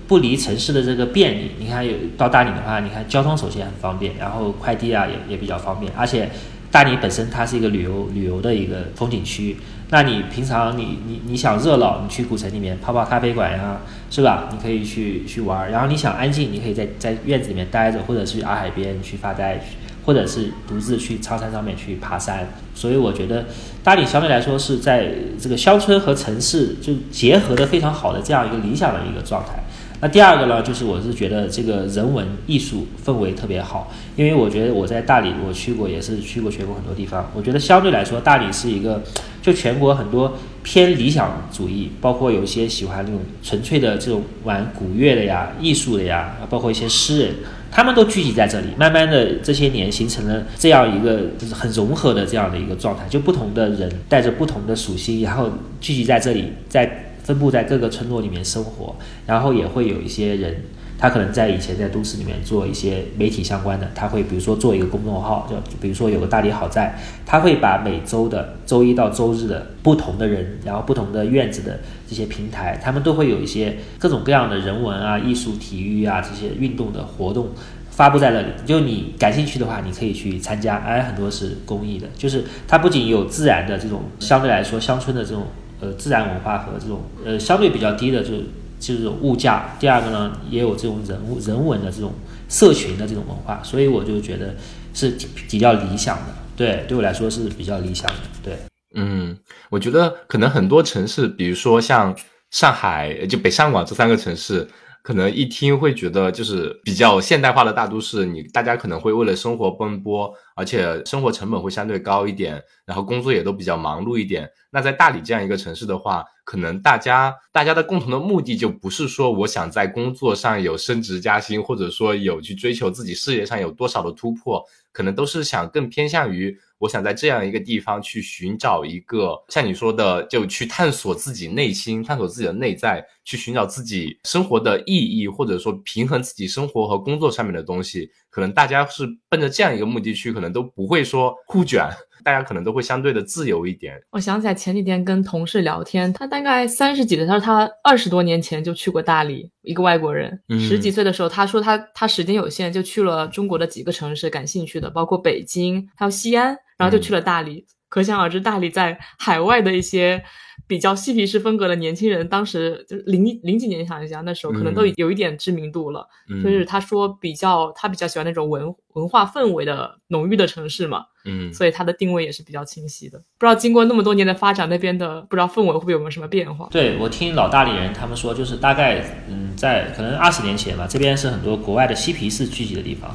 [0.06, 1.52] 不离城市的这个便利。
[1.58, 6.28] 你看有到大理的话，你看交通首先很方便，然后快递啊也也比较方便，而且
[6.70, 9.56] 大理本身它是一个旅游旅游的一个风景区。
[9.90, 14.50] 那你平常你你你想热闹，你去古城里面泡泡咖啡馆呀，是吧？
[14.52, 15.70] 你可以去去玩儿。
[15.70, 19.58] 然后你想安静，你可以在在院子里面待着，或者去洱海边去发呆，
[20.04, 22.46] 或者是独自去苍山上面去爬山。
[22.74, 23.46] 所以我觉得
[23.82, 29.64] 大理相对来说是在这个乡村和城市就结合的非常好的这样一个理想的一个状态。
[30.00, 37.28] 那第二个呢，就是我是觉得这个人文艺术氛围特别好，因为我觉得我在大理我去过，也是去过全国很多地方。
[37.34, 39.02] 我觉得相对来说，大理是一个
[39.42, 47.34] 就全国很多偏理想主义，包括有一些喜欢那种纯粹的这种玩古乐的呀、艺术的呀，包括一些诗人，
[47.72, 48.68] 他们都聚集在这里。
[48.78, 57.06] 慢慢的这些年形成了这样一个就是很融合的这样的一个状态，就不同的人带着不同的属性，然后聚集在这里，在。
[57.28, 60.62] 分布在各个村落里面生活，然后也会有一些人，
[60.96, 77.50] 他可能在以前在都市里面做一些媒体相关的，他会比如说做一个公众号，就比如说有个大理好在，他会把每周的周一到周日的不同的人，然后不同的院子的这些平台，他们都会有一些各种各样的人文啊、艺术、体育啊这些运动的活动
[77.90, 78.46] 发布在那里。
[78.64, 85.46] 就你感兴趣的话，你可以去参加，哎，很多是公益的，就是它不仅有自然的这种相对来说乡村的这种。
[85.80, 88.34] 呃，自然文化和这种呃相对比较低的，就
[88.80, 92.12] 就是物价，第二个呢也有这种人物人文的这种
[92.48, 94.54] 社群的这种文化，所以我就觉得
[94.94, 95.16] 是
[95.48, 96.34] 比较理想的。
[96.56, 98.14] 对，对我来说是比较理想的。
[98.42, 98.56] 对，
[98.94, 99.38] 嗯，
[99.70, 102.16] 我觉得可能很多城市，比如说像
[102.50, 104.66] 上海，就北上广这三个城市。
[105.08, 114.46] 可能一听会觉得就是比较现代化的大都市，你大家可能会为了生活奔波，而且生活成本会相对高一点，然后工作也都比较忙碌一点。
[114.70, 126.54] 那在大理这样一个城市的话，可能大家大家的共同的目的就不是说我想在工作上有升职加薪，或者说有去追求自己事业上有多少的突破，可能都是想更偏向于。
[126.78, 138.10] 我想在这样一个地方去寻找一个像你说的，就去探索自己内心，探索自己的内在，去寻找自己生活的意义，或者说平衡自己生活和工作上面的东西。
[138.30, 141.88] 可能大家是奔着这样一个目的去，可能都不会说互卷，
[142.22, 143.94] 大家可能都会相对的自由一点。
[144.10, 156.56] 我想起来前几天跟同事聊天，他大概三十几的，他说他二十多年前就去过大理，一个外国人，十几岁的时候，他说他他时间有限，就去了中国的几个城市，感兴趣的，包括北京，还有西安。
[156.78, 160.22] 然后就去了大理，可想而知，大理在海外的一些
[160.68, 166.06] 比较嬉皮士风格的年轻人，当时就零零几年想一下，那时候可能都有一点知名度了。
[166.28, 171.06] 嗯就是他说比较，他比较喜欢那种文文化氛围的浓郁的城市嘛。
[171.24, 173.18] 嗯，所以他的定位也是比较清晰的。
[173.38, 176.68] 不知道经过那么多年的发展，那边的不知道氛围会不会有没有什么变化？
[176.70, 183.14] 对我听老大理人他们说，就是大概嗯，在可能二十年前吧，这边是很多国外的嬉皮士聚集的地方，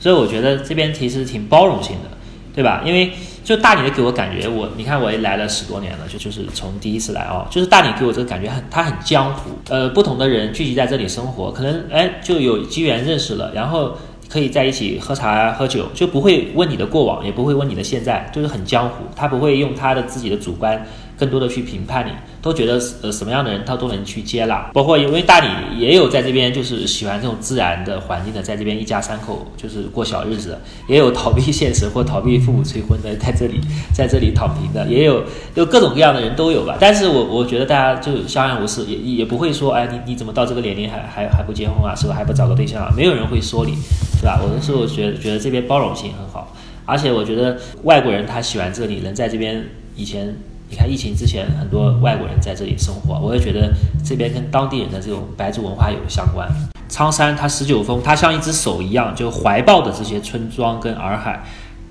[0.00, 2.10] 所以我觉得这边其实挺包容性的。
[2.54, 2.84] 对吧？
[2.86, 3.10] 因为
[3.44, 9.50] 就大理的给我感觉，我你看我也来了十多年了，就就是从第一次来哦，就是大理给我这个感觉很，它很江湖。
[9.68, 13.92] 呃，不同的人聚集在这里生活，可能哎就有机缘认识了，然后
[14.28, 19.04] 可以在一起喝茶喝酒，就不会问你的过往，也不会问你的现在，就是很江湖。
[19.14, 20.84] 他不会用他的自己的主观。
[21.16, 22.10] 更多的去评判你，
[22.44, 33.58] 都觉得呃什么样的人他都能去接纳，包括因为大理也有在这边就是喜欢这种自然的环境的，在这边一家三口就是过小日子，也有逃避现实或逃避父母催婚的，在这里
[33.96, 35.24] 在这里躺平的，也有
[35.56, 36.76] 就各种各样的人都有吧。
[36.78, 42.14] 但是我我觉得大家就相安无事，也也不会说哎你你怎么到这个年龄还还还不结婚啊，是吧？
[42.14, 42.92] 还不找个对象啊？
[42.94, 43.72] 没有人会说你，
[44.20, 44.38] 是吧？
[44.42, 46.54] 我的时候觉觉得这边包容性很好，
[46.84, 49.64] 而且我觉得外国人他喜欢这里，能在这边
[49.96, 50.36] 以前。
[50.70, 53.72] 你看疫情之前，很多外国人在这里生活，我也觉得
[54.04, 56.48] 这边跟当地人的这种白族文化有相关。
[56.88, 61.44] 苍山它十九峰，它像一只手一样，就怀抱的这些村庄跟洱海，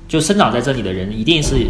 [0.08, 1.68] 就生长在这里的人一定是，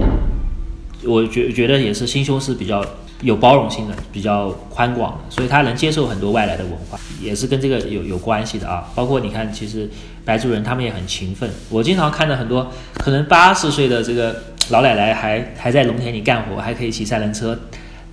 [1.05, 2.83] 我觉觉得也是心胸是比较
[3.21, 8.89] 有包容性的，比较宽广的，所以他能接受很多外来的文化，也是跟这个有有关系的啊。
[8.95, 9.89] 包括你看，其实
[10.23, 14.35] 白族人他们也很勤奋，我经常看到很多可能八十岁的这个。
[14.69, 17.57] 老奶奶还还在农田里干活，还可以骑三轮车，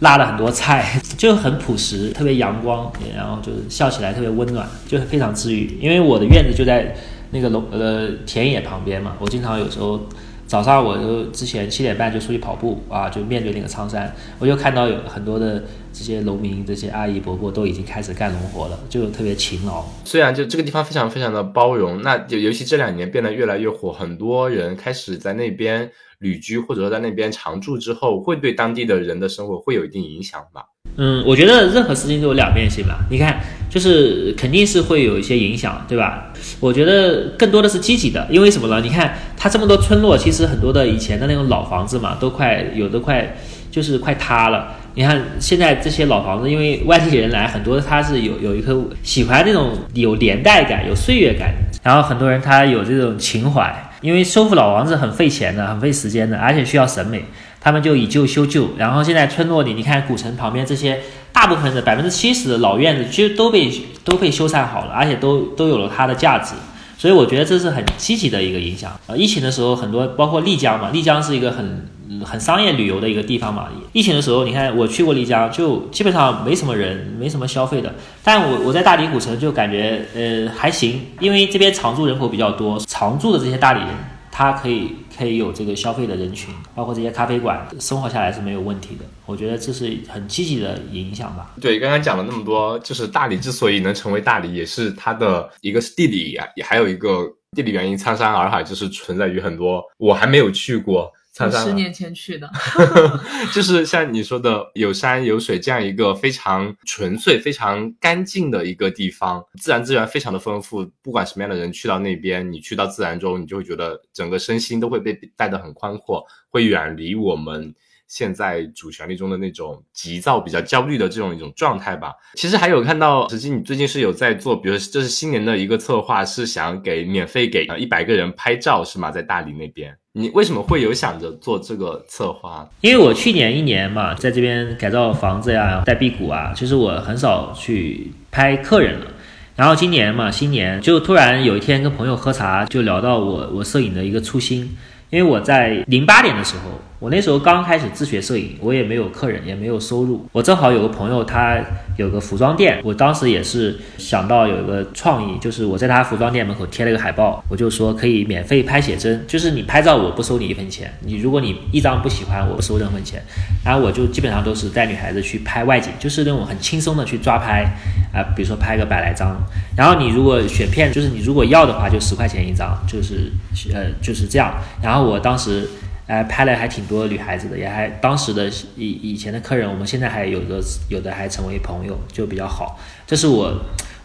[0.01, 5.79] 拉了很多菜， 就很朴实，特别阳光，然后就是笑起来特别温暖，就是非常治愈。
[5.81, 6.95] 因为我的院子就在
[7.31, 10.01] 那个农呃田野旁边嘛，我经常有时候
[10.47, 19.85] 早上我就之前七点半就出去跑步啊，就面对那个苍山，我就看到有很多的这些农民、这些阿姨伯伯都已经开始干农活了，就特别勤劳。
[20.05, 25.91] 虽然就这个地方非常非常的包容，那就尤其这两年变得越来越火，很多人开始在那边。
[26.21, 30.63] 旅居或者说在那边常住之后，会对当地的人的生活会有一定影响吧？
[30.97, 32.99] 嗯，我觉得任何事情都有两面性吧。
[33.11, 36.31] 你看，就是肯定是会有一些影响，对吧？
[36.59, 38.83] 我觉得更多的是积极的，因为什么呢？
[38.83, 43.35] 你看，它这么多村落，其实很多的以前的那种老房子嘛，都快有的快
[43.71, 44.75] 就是快塌了。
[44.95, 53.90] 你看现在这些老房子，因为外地人来很多，他是有有一颗喜欢那种有年代感、有岁月感，然后很多人他有这种情怀。
[54.01, 57.25] 因为修复老房子很费钱的，很费时间的，而且需要审美，
[57.61, 58.71] 他们就以旧修旧。
[58.77, 61.01] 然后现在村落里，你看古城旁边这些，
[61.33, 63.71] 大部分的百分之七十的老院子，其实都被
[64.05, 66.55] 都被修缮好了，而且都都有了它的价值。
[66.99, 68.93] 所以我觉得这是很积极的一个影响。
[69.07, 71.87] 呃，疫情的时候，很多包括丽江嘛，丽江是一个很。
[72.25, 77.95] 很商业旅游的一个地方嘛，疫情的时候，你看我去过丽江，就基本上没什么人，没什么消费的。
[78.25, 83.91] 但我我在大理古城就感觉，呃，还行，因为这边常住人口比较多，常住的这些大理人，
[84.33, 89.05] 他可以可以有这个消费的人群，包括这些咖啡馆，生活下来是没有问题的。
[89.25, 91.55] 我觉得这是很积极的影响吧。
[91.61, 101.09] 对，刚刚讲了那么多，就是大理之所以能成为大理，也是它的一个是地理，也还有一个地理原因，苍山洱海就是存在于很多我还没有去过。
[101.49, 102.51] 十年前去的，
[103.55, 110.85] 就是像你说的有山有水这样一个非常纯粹、非常干净的一个地方，自然资源非常的丰富。
[111.03, 117.73] 不管什么样的人去到那边，你去到自然中，你就会觉得整个身心都会被带得很宽阔，会远离我们
[118.11, 122.13] 现在主旋律中的那种急躁、比较焦虑的这种一种状态吧。
[122.35, 129.13] 其实还有看到，实际你最近是有在做，比如这是新年的一个策划，是想给免费给一百个人拍照，是吗？
[129.13, 132.69] 在大理那边，你为什么会有想着做这个策划？
[132.81, 139.07] 因为我去年一年嘛，在这边改造房子呀、带辟谷啊，其实我很少去拍客人了。
[139.55, 144.77] 然后今年嘛，新年就突然有一天跟朋友喝茶，就聊到我我摄影的一个初心。
[145.11, 150.27] 因为我在零八年的时候，我那时候刚开始自学摄影，我也没有客人，也没有收入。
[150.33, 151.59] 我正好有个朋友，他
[151.97, 163.23] 有个服装店，我当时也是想到有一个创意，就是我在他服装店门口贴了一个海报，我就说可以免费拍写真，就是你拍照我不收你一分钱，你如果你一张不喜欢，我不收任何钱。
[163.65, 167.65] 然后我就基本上都是带女孩子去拍外景，就是那种很轻松的去抓拍
[168.13, 169.37] 啊，比如说拍个百来张。
[169.77, 173.33] 然后你如果选片，就是你如果要的话，就十块钱一张，就是
[173.75, 174.55] 呃就是这样。
[174.83, 175.01] 然后。
[175.01, 175.67] 我当时，
[176.11, 182.81] 呃，拍了还挺多女孩子的，也还当时的以以前的客人，我们现在还有的有的还成为朋友，就比较好。
[183.07, 183.55] 这是我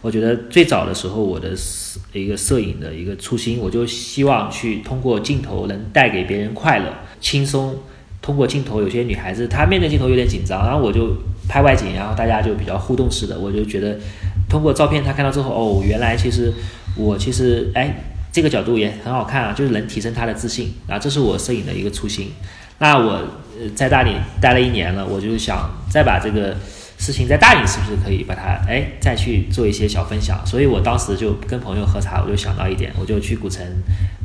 [0.02, 1.50] 我觉得最早的时候我的
[2.12, 7.74] 一个摄影的一个初心，我就希望去通过镜头能带给别人快乐、轻松。
[8.22, 11.12] 通过镜头，有些女孩子她面对镜头有点紧张，然后我就
[11.48, 13.98] 拍外景，然后大家就比较互动式的，我就觉得
[14.48, 16.52] 通过照片她看到之后，哦，原来其实
[16.96, 17.92] 我其实哎。
[18.36, 22.30] 这个角度也很好看啊，就是能提升他的自信啊，这是我摄影的一个初心。
[22.76, 23.12] 那我
[23.58, 24.10] 呃在大理
[24.42, 26.54] 待了一年了，我就想再把这个
[26.98, 30.46] 事情在大理是不是可以把它哎再去做一些小分享。
[30.46, 33.64] 所以我当时就跟朋友喝茶，我就想到一点，我就去古城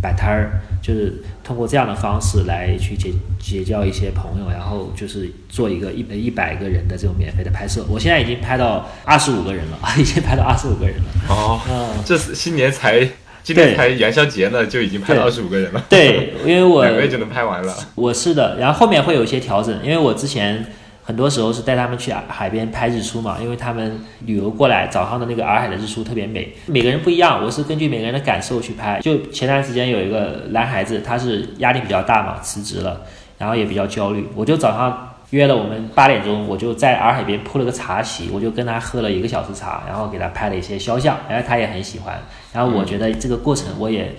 [0.02, 7.86] 摆摊儿，就是通过这样的方式来去结结交一些朋友，然后就是做一个一一百个人的这种免费的拍摄。
[7.88, 11.06] 我现在已经拍到二十五个人了， 已经拍到二十五个人了。
[11.30, 11.62] 哦，
[12.06, 13.08] 这是新年才。
[13.44, 15.84] 今天才元宵节呢，就已经拍了二十五个人了。
[15.90, 17.76] 对，因为我两个月就能拍完了。
[17.96, 20.66] 我是的，然后后面会有一些调整，因为我之前
[21.04, 26.54] 很多时候是带他们去海边拍日出嘛，因为他们旅游过来，早上的那个洱海的日出特别美。
[26.68, 29.00] 每个人不一样，我是根据每个人的感受去拍。
[29.02, 33.02] 就前段时间有一个男孩子，他是压力比较大嘛，辞职了，
[33.38, 35.08] 然后也比较焦虑，我就早上。
[35.32, 42.22] 约了我们八点钟，我就在洱海边铺了个茶席，我就跟他喝了一个小时茶，然后给他拍了一些肖像，然后他也很喜欢。
[42.54, 44.14] 然后我觉得这个过程我也，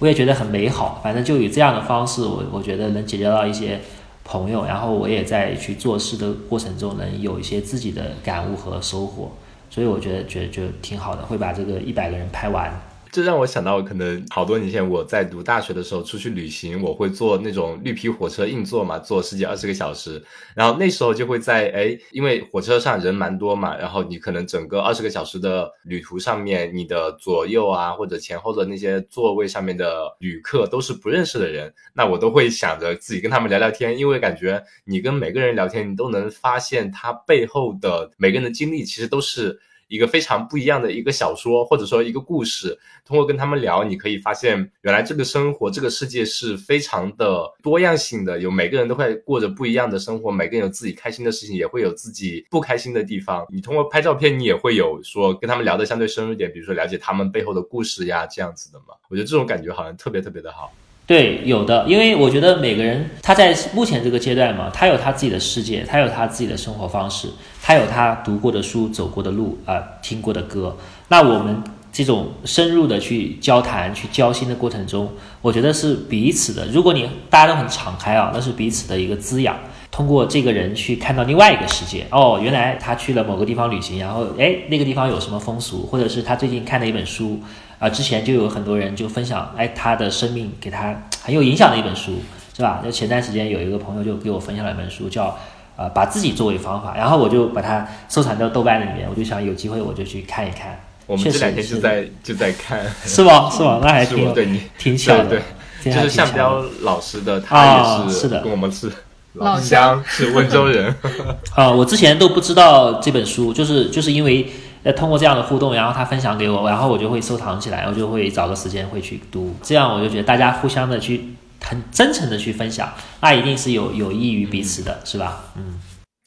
[0.00, 1.00] 我也觉得很美好。
[1.02, 3.80] 反正就以这样的方式，我我觉得能结交到一些
[4.24, 9.30] 朋友，然后我也在去做事的过程中能有一些自己的感悟和收获。
[9.70, 12.72] 所以我觉得觉得就挺好的，会把这个一百个人拍完。
[13.12, 20.22] 这让我想到，可能好多年前我在读大学的时候出去旅行，我会坐那种绿皮火车硬座嘛，坐十几二十个小时。
[20.54, 39.58] 然后那时候就会在哎，因为火车上人蛮多嘛，然后你可能整个二十个小时的旅途上面，你的左右啊或者前后的那些座位上面的旅客都是不认识的人，那我都会想着自己跟他们聊聊天，因为感觉你跟每个人聊天，你都能发现他背后的每个人的经历，其实都是。
[39.88, 53.46] 一个非常不一样的一个小说，或者说一个故事，通过跟他们聊，你可以发现，原来这个生活，这个世界是非常的多样性的，有每个人都会过着不一样的生活，每个人有自己开心的事情，也会有自己不开心的地方。
[53.50, 58.94] 你通过拍照片，你也会有说跟他们聊的相对深入点，比如说了解他们背后的故事呀，这样子的嘛。
[59.08, 60.72] 我觉得这种感觉好像特别特别的好。
[61.06, 67.28] 对，有的，因为我觉得每个人他在目前这个阶段嘛，他有他自己的世界，他有他自己的生活方式，
[67.62, 70.76] 他有他读过的书、走过的路啊、听过的歌。
[71.06, 75.08] 那我们这种深入的去交谈、去交心的过程中，
[75.40, 76.66] 我觉得是彼此的。
[76.72, 79.56] 如果你大家都很敞开啊，那是彼此的一个滋养。
[79.92, 87.40] 通过这个人去看到另外一个世界，哦，原来他去了某个地方旅行，然后哎，那个地方有什么风俗，或者是他最近看的一本书。
[87.78, 92.22] 啊，之前就有很多人就分享，哎，他的生命给他很有影响的一本书，
[92.56, 92.80] 是吧？
[92.82, 95.36] 就前段时间有一个朋友就给我分享了一本书，叫
[95.76, 100.80] 呃把自己作为方法，然后我就把它收藏到豆瓣里面，我就想有机会我就去看一看。
[101.06, 103.50] 我们这两天就在就在看， 是吗？
[103.50, 103.78] 是吗？
[103.82, 105.38] 那还挺对你挺巧的，
[105.84, 108.90] 就是向彪老师的，他也是跟我们是
[109.34, 110.94] 老乡，是温州人。
[111.54, 114.50] 啊，我之前都不知道这本书，就是就是因为。
[114.88, 119.52] 那通过这样的互动，然后他分享给我，然后我就会收藏起来，我就会找个时间会去读。
[119.60, 121.24] 这样我就觉得大家互相的去
[121.60, 122.88] 很真诚的去分享，
[123.20, 125.46] 那一定是有有益于彼此的，是吧？
[125.56, 125.80] 嗯，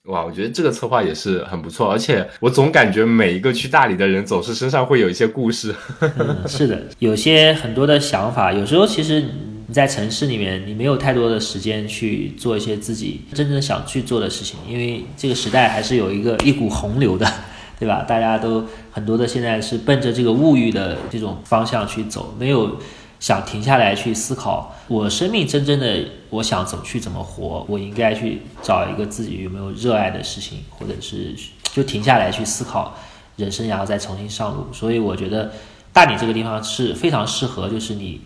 [0.09, 5.73] 哇，我觉得这个策划也是很不错，而且我总感觉每一个去大理的人总是身上会有一些故事。
[6.45, 9.21] 是的，有些很多的想法，有时候其实
[9.67, 17.25] 你在城市里面，你没有太多的时间去做一些自己真正想去做的事情，因为这个时代还是有一个一股洪流的。
[17.79, 18.03] 对吧？
[18.05, 22.77] 大家都很多的现在是奔着这个物欲的这种方向去走，没有
[23.19, 31.33] 想停下来去思考，我生命真正的我想怎么去怎么活，我应该去找一个自己有没有热爱的事情，或者是
[31.71, 32.95] 就停下来去思考
[33.37, 34.67] 人生，然后再重新上路。
[34.73, 35.51] 所以我觉得
[35.93, 38.19] 大理这个地方是非常适合，就是你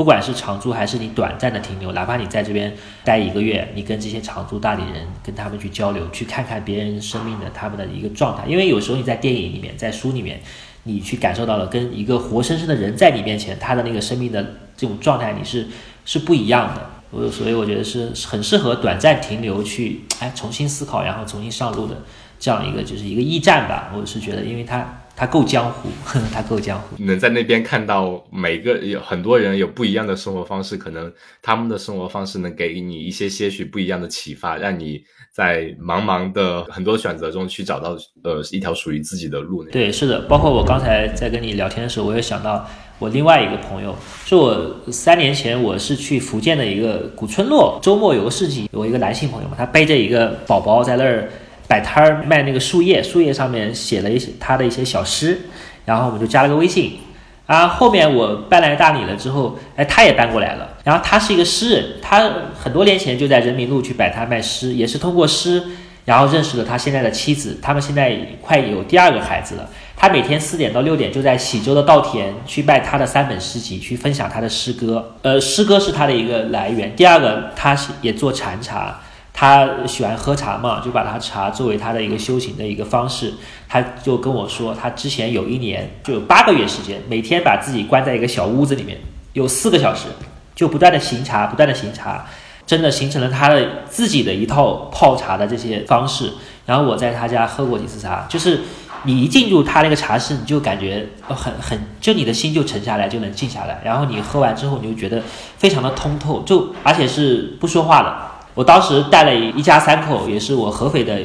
[0.00, 2.74] 不管是长租还是你短暂的停留，哪怕你在这边
[3.04, 10.40] 待一个月，你跟这些长租大理人跟他们去交流，去看看别人生命的他们的一个状态，因为有时候你在电影里面，在书里面。
[10.84, 14.42] 你去感受到了跟一个活生生的人在你面前，他的那个生命的
[14.74, 15.68] 这种状态，你是
[16.06, 16.80] 是不一样的。
[17.10, 21.98] 我所以我觉得是很适合短暂停留去，哎，重新思考，然后重新上路的
[22.38, 23.92] 这样一个就是一个驿站吧。
[23.94, 25.90] 我是觉得，因为它它够江湖，
[26.32, 26.96] 它够江湖。
[26.98, 31.12] 能在那边看到每个有很多人有不一样的生活方式，可能
[31.42, 35.02] 他们的生活方式能给你一些些许不一样的启发，让你。
[35.32, 39.62] 在茫茫的很多选择中去找到呃一条属于自己的路。
[39.66, 42.68] 对，是的，包括我刚才在跟你聊天的时候，我也想到
[42.98, 43.94] 我另外一个朋友，
[44.26, 51.30] 是我三年前我是去福建的一个古村落，周末有个市集，有一个男性朋友嘛，他背着一个宝宝在那儿
[51.70, 55.42] 摆摊儿卖那个树叶，树叶上面写了一些他的一些小诗，
[55.84, 56.98] 然后我们就加了个微信。
[57.46, 60.68] 啊，后面我搬来大理了之后，哎，他也搬过来了。
[60.82, 62.28] 然后他是一个诗人，他
[62.60, 65.62] 很多年前就在人民路去摆摊卖诗，也是通过诗，
[66.04, 67.56] 然后认识了他现在的妻子。
[67.62, 69.68] 他们现在快有第二个孩子了。
[69.96, 75.16] 他每天四点到六点就在喜洲的稻田去卖他的三本诗集，去分享他的诗歌。
[75.22, 76.94] 呃，诗歌是他的一个来源。
[76.96, 79.00] 第二个，他是也做禅茶。
[79.40, 83.32] 他喜欢喝茶嘛，就把他茶作为他的一个修行的一个方式。
[83.66, 88.98] 他就跟我说，他之前有一年就有八个月时间，每天把自己关在一个小屋子里面，
[89.32, 90.08] 有四个小时，
[90.54, 92.26] 就不断的行茶，不断的行茶，
[92.66, 96.34] 真的形成了他的自己的一套泡茶的这些方式。
[96.66, 98.60] 然后我在他家喝过几次茶，就是
[99.04, 103.80] 你一进入他那个茶室，你就感觉很很，就你的心就沉下来，就能静下来。
[103.82, 105.22] 然后你喝完之后，你就觉得
[105.56, 108.29] 非常的通透，就而且是不说话的。
[108.54, 111.18] 我当时带了一一家三口，也是我合肥的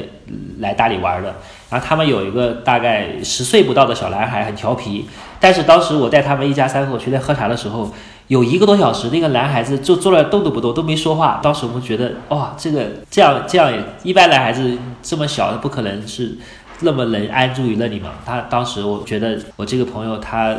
[0.60, 1.34] 来大理玩的。
[1.68, 5.06] 然后他们有一个大概十岁不到的小男孩，很调皮。
[5.40, 7.92] 但是当时我带他们一家三口去那喝茶的时候，
[8.28, 11.40] 有一个多小时，那个男孩子就坐那动都不动，都没说话。
[11.42, 13.72] 当时我们觉得，哇，这个这样这样，
[14.04, 16.38] 一般男孩子这么小，不可能是
[16.80, 18.10] 那么能安住于那里嘛。
[18.24, 20.56] 他当时我觉得，我这个朋友他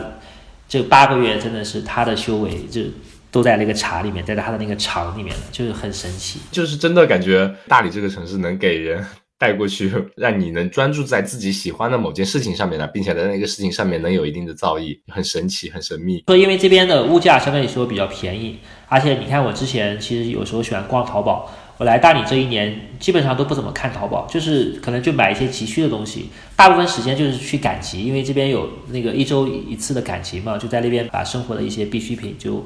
[0.68, 2.82] 这八个月真的是他的修为就。
[3.30, 9.06] 都在那个茶里面，在他的那个厂里面了，就是很神奇，就是真的感觉大理这个城市能给人
[9.38, 16.24] 带过去，让你能专注在自己喜欢的某件事情上面呢，并且在那个事情上面能有一定的造诣，很神奇，很神秘。
[16.28, 18.58] 说因为这边的物价相对来说比较便宜，
[18.88, 32.66] 而且你看我之前其实有时候喜欢逛淘宝，我来大理这一年基本上都不怎么看淘宝，就是可能就买一些急需的东西，大部分时间就是去赶集，因为这边有那个一周一次的赶集嘛，就在那边把生活的一些必需品就。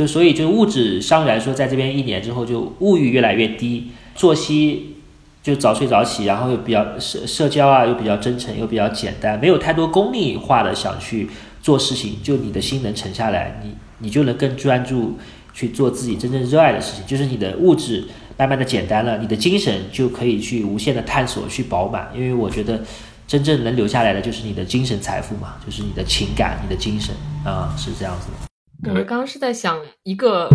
[0.00, 4.96] 就所以，就物质相对来说，在这边一年之后，就物欲越来越低，作息
[5.42, 11.28] 就早睡早起，然后又比较社社交啊，又比较真诚，又比较简单，没有太多功利化的想去
[11.60, 15.18] 做事情，就你的心能沉下来，你你就能更专注
[15.52, 17.04] 去做自己真正热爱的事情。
[17.06, 22.08] 就是你的物质慢慢的简单了，你的精神就可以去无限的探索，去饱满。
[22.16, 22.80] 因为我觉得，
[23.26, 28.49] 真正能留下来的就是你的精神财富嘛，就是你的情感，你的精神啊，是这样子的。
[28.88, 30.48] 我刚刚是在想一个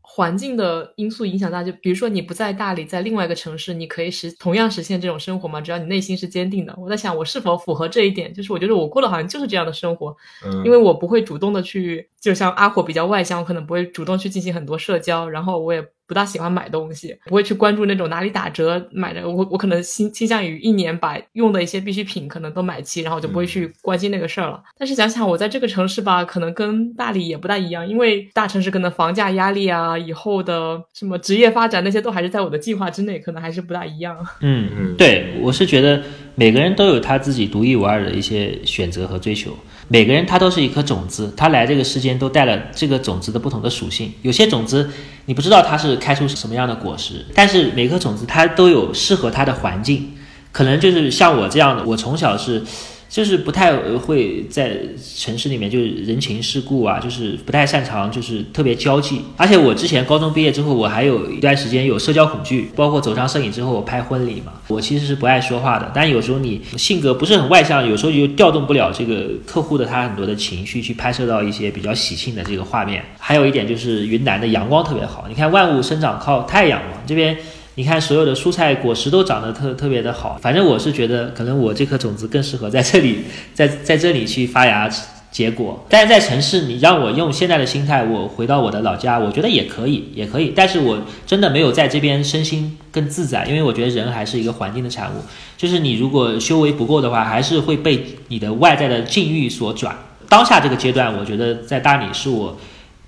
[0.00, 5.60] 环境的因素影响大，就比如说你不在大理，在另外一个城市，你可以实同样实现这种生活吗？
[5.60, 6.74] 只要你内心是坚定的。
[6.78, 8.32] 我在想，我是否符合这一点？
[8.32, 15.86] 就是我觉得我过的好像就是这样的生活，嗯因为我不会主动的去，就像阿火比较外向，我可能不会主动去进行很多社交，然后我也。
[16.06, 19.28] 不大喜欢买东西，不会去关注那种哪里打折买的。
[19.28, 24.62] 我我可能倾倾向于一年把用的一些必需品可能都买齐，然后就不会去关心那个事儿了。
[24.78, 34.16] 但是想想我在这个城市吧，可能跟大理也不大一样，因为大城市可能房价压力啊，以后的什么职业发展那些都还是在我的计划之内，可能还是不大一样。
[34.40, 36.02] 嗯嗯，对我是觉得
[36.34, 39.56] 每个人都有他自己独一无二的一些选择和追求。
[39.88, 44.12] 每个人他都是一颗种子，他来这个世间都带了这个种子的不同的属性。
[44.22, 44.90] 有些种子
[45.26, 50.12] 你不知道它是开出什么样的果实，但是每颗种子它都有适合它的环境。
[50.52, 52.62] 可能就是像我这样的，我从小是。
[53.08, 54.76] 就是不太会在
[55.16, 59.22] 城市里面，就是人情世故啊，就是不太擅长，就是特别交际。
[59.36, 65.90] 而且我之前高中毕业之后，我还有一段时间有社交恐惧，包括走上摄影之后，我拍婚礼嘛，我其实是不爱说话的。
[65.94, 73.02] 但有时候你性格不是很外向，有时候就调动不了这个客户的他很多的情绪，去拍摄到一些比较喜庆的这个画面。
[73.18, 77.36] 还有一点就是云南的阳光特别好，你看万物生长靠太阳嘛，这边。
[77.78, 80.38] 你看，所有的蔬菜果实都长得特特别的好。
[80.40, 83.18] 反正我是觉得，可能我这颗种子更适合在这里，
[83.52, 84.90] 在在这里去发芽
[85.30, 85.84] 结果。
[85.90, 90.54] 但是在城市，你让我用现在的心态，我回到我的老家，我觉得也可以，也可以。
[90.56, 95.20] 但是我真的没有在这边身心更自在，因为我觉得人还是一个环境的产物。
[95.58, 99.94] 就是你如果修为不够的话，还是会被你的外在的境遇所转。
[100.30, 102.56] 当下这个阶段，我觉得在大理是我。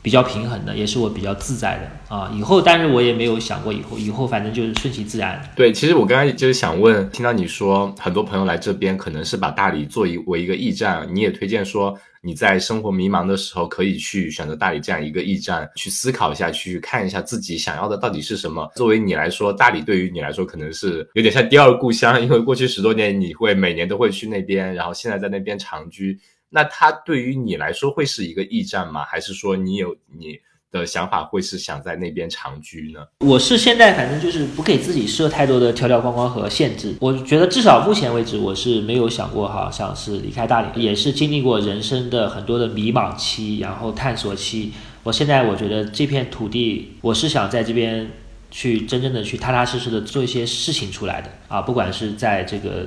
[0.01, 2.33] 比较平衡的，也是我比较自在的啊。
[2.35, 5.43] 以后，但是我也没有想过以后，以后反正就是顺其自然。
[5.57, 18.71] 对，其实我刚才就是想问，听到你说很多朋友来这边可能是把大理作为一个驿站，你也推荐说你在生活迷茫的时候可以去选择大理这样一个驿站，去思考一下，去看一下自己想要的到底是什么。
[18.77, 26.19] 作为你来说，大理对于你来说可能是有点像第二故乡，因为过去十多年你会每年都会去那边，然后现在在那边长居。
[26.51, 29.05] 那它对于你来说会是一个驿站吗？
[29.05, 30.39] 还是说你有你
[30.71, 33.01] 的想法会是想在那边长居呢？
[33.21, 36.95] 我是现在反正就是不给自己设太多的条条框框和限制。
[37.01, 44.73] 我觉得至少目前为止我是没有想过好像是离开大理，也是经历过人生的很多的迷茫期，然后探索期。
[45.03, 48.11] 我现在我觉得这片土地，我是想在这边
[48.51, 52.87] 去真正的去踏踏实实的做一些事情出来的啊，不管是在这个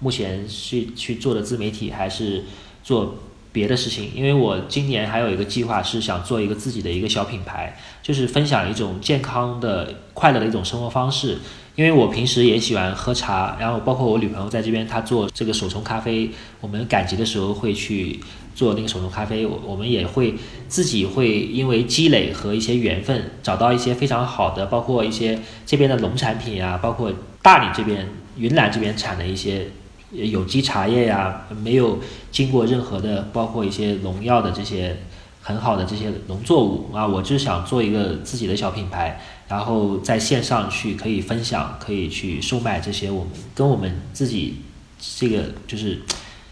[0.00, 2.44] 目前去去做的自媒体还是。
[2.82, 3.16] 做
[3.52, 11.38] 别的事情，因为我今年还有一个计划是想做一个自己的一个小品牌，就是分享一种健康的、快乐的一种生活方式。
[11.76, 18.20] 因为我平时也喜欢喝茶，然后包括我女朋友在这边，她做这个手冲咖啡，我们赶集的时候会去
[18.54, 19.46] 做那个手冲咖啡。
[19.46, 20.34] 我我们也会
[20.68, 27.10] 自己会因为积累和一些缘分，找到一些非常好的，包括一些这边的农产品啊，包括
[27.40, 28.06] 大理这边、
[28.36, 29.68] 云南这边产的一些。
[30.12, 31.98] 有机茶叶呀，没有
[32.30, 34.98] 经过任何的，包括一些农药的这些
[35.40, 44.56] 很好的这些农作物啊，我就想做一个自己的小品牌，然后在线上去可以分享，可以去售卖这些我们跟我们自己
[45.18, 46.00] 这个就是。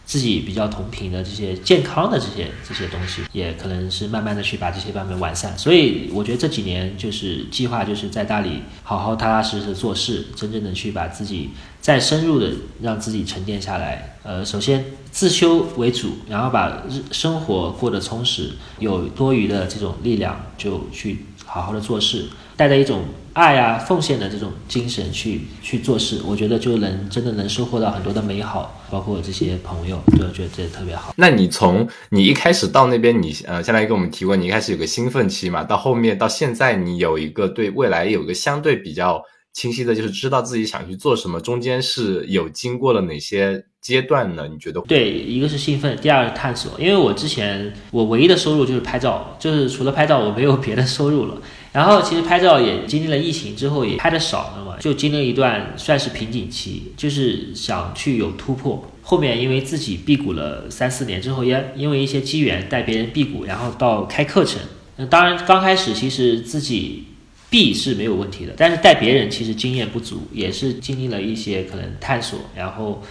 [0.09, 5.53] 自己比较同频的这些健康的这些这些东西，也可能是慢慢的去把这些版本完善。
[5.59, 11.51] 所以我觉得这几年就是计划，就是在大理好好踏踏实实做事，真正的去把自己
[11.81, 12.51] 再深入的
[12.83, 14.17] 让自己沉淀下来。
[14.23, 22.27] 呃，首先自修为主，然后把日生活过得充实，有多余的这种力量就去好好的做事。
[22.57, 23.05] 带着一种
[23.35, 31.15] 爱啊、奉献的这种精神去去做事，我觉得就能真的能收获到很多的美好，包括这些朋友，对，我觉得这特别好。
[31.17, 39.23] 那你从你一开始到那边，你呃，相当于跟我们提过，你一开始有个兴奋期嘛，到后面到现在，你有一个对未来有一个相对比较
[39.59, 44.47] 清晰的，就是知道自己想去做什么，中间是有经过了哪些阶段呢？
[44.49, 44.81] 你觉得？
[44.83, 46.79] 对，一个是兴奋，第二是探索。
[46.79, 51.43] 因为我之前我唯一的收入就是拍照，就是除了拍照，我没有别的收入了。
[51.73, 58.89] 然后其实拍照也经历了疫情之后也拍的少了嘛，就经历一段算是瓶颈期，就是想去有突破。
[59.03, 64.61] 后面因为自己辟谷了三四年之后，也因为一些机缘带别人辟谷，然后到开课程。
[64.95, 67.05] 那当然刚开始其实自己
[67.51, 73.03] B 是没有问题的，但是带别人其实经验不足，也是经历了一些可能探索，然后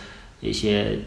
[0.41, 0.99] 一些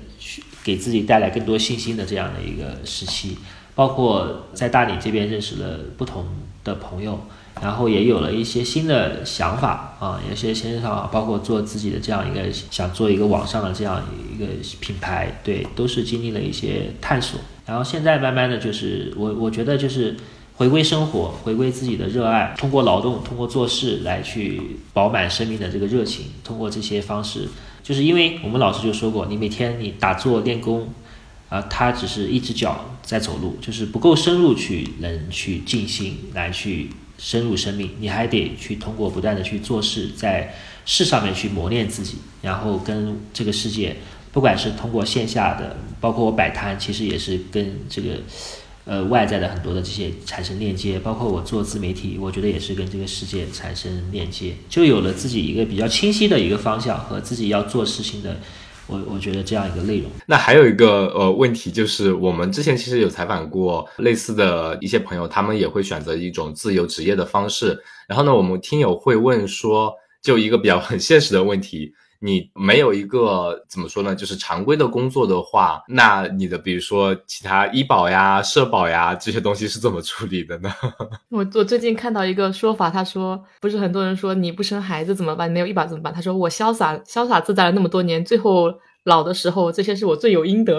[0.65, 3.37] 给自己带来更多信心的这样的一个时期。
[3.75, 6.27] 包括在大理这边认识了不同
[6.65, 7.19] 的朋友。
[7.61, 14.03] 然后也有了一些新的想法啊，有些新想法，包括做自己的这样一个想做一个网上的这样
[14.35, 14.47] 一个
[14.81, 17.39] 品牌，对，都是经历了一些探索。
[17.67, 20.17] 然后现在慢慢的就是我我觉得就是
[20.61, 24.61] 回归生活，回归自己的热爱，通过劳动，通过做事来去
[24.93, 26.27] 饱满生命的这个热情。
[26.45, 27.49] 通过这些方式，
[27.83, 30.93] 就是因为我们老师就说过，你每天你打坐练功，
[31.49, 36.91] 啊，他只是一只脚在走路，就是不够深入去能去静心来去。
[37.23, 40.55] 深入生命，你还得去通过不断的去做事，在
[40.87, 43.95] 事上面去磨练自己，然后跟这个世界，
[44.33, 48.15] 不管是通过线下的，包括我摆摊，其实也是跟这个，
[48.85, 58.37] 呃，外在的很多的这些产生链接，包括我做自媒体，我觉得也是跟这个世界产生链接，就有了自己一个比较清晰的一个方向和自己要做事情的。
[58.87, 67.81] 我我觉得这样一个内容，那还有一个呃问题就是，我们之前其实有采访过类似的一些朋友，他们也会选择一种自由职业的方式。
[68.09, 71.93] 然后呢，我们听友会问说，就一个比较很现实的问题。
[72.23, 74.15] 你没有一个怎么说呢？
[74.15, 80.71] 就是常规的工作的话，那你的比如说其他医保呀、社保呀这些东西是怎么处理的呢？
[81.31, 85.51] 我我最近看到一个说法，他说不是很多人说你不生孩子怎么办？
[85.51, 86.13] 没有医保怎么办？
[86.13, 88.73] 他说 我潇洒潇洒自在了那么多年，最后
[89.05, 90.79] 老的时候这些是我罪有应得。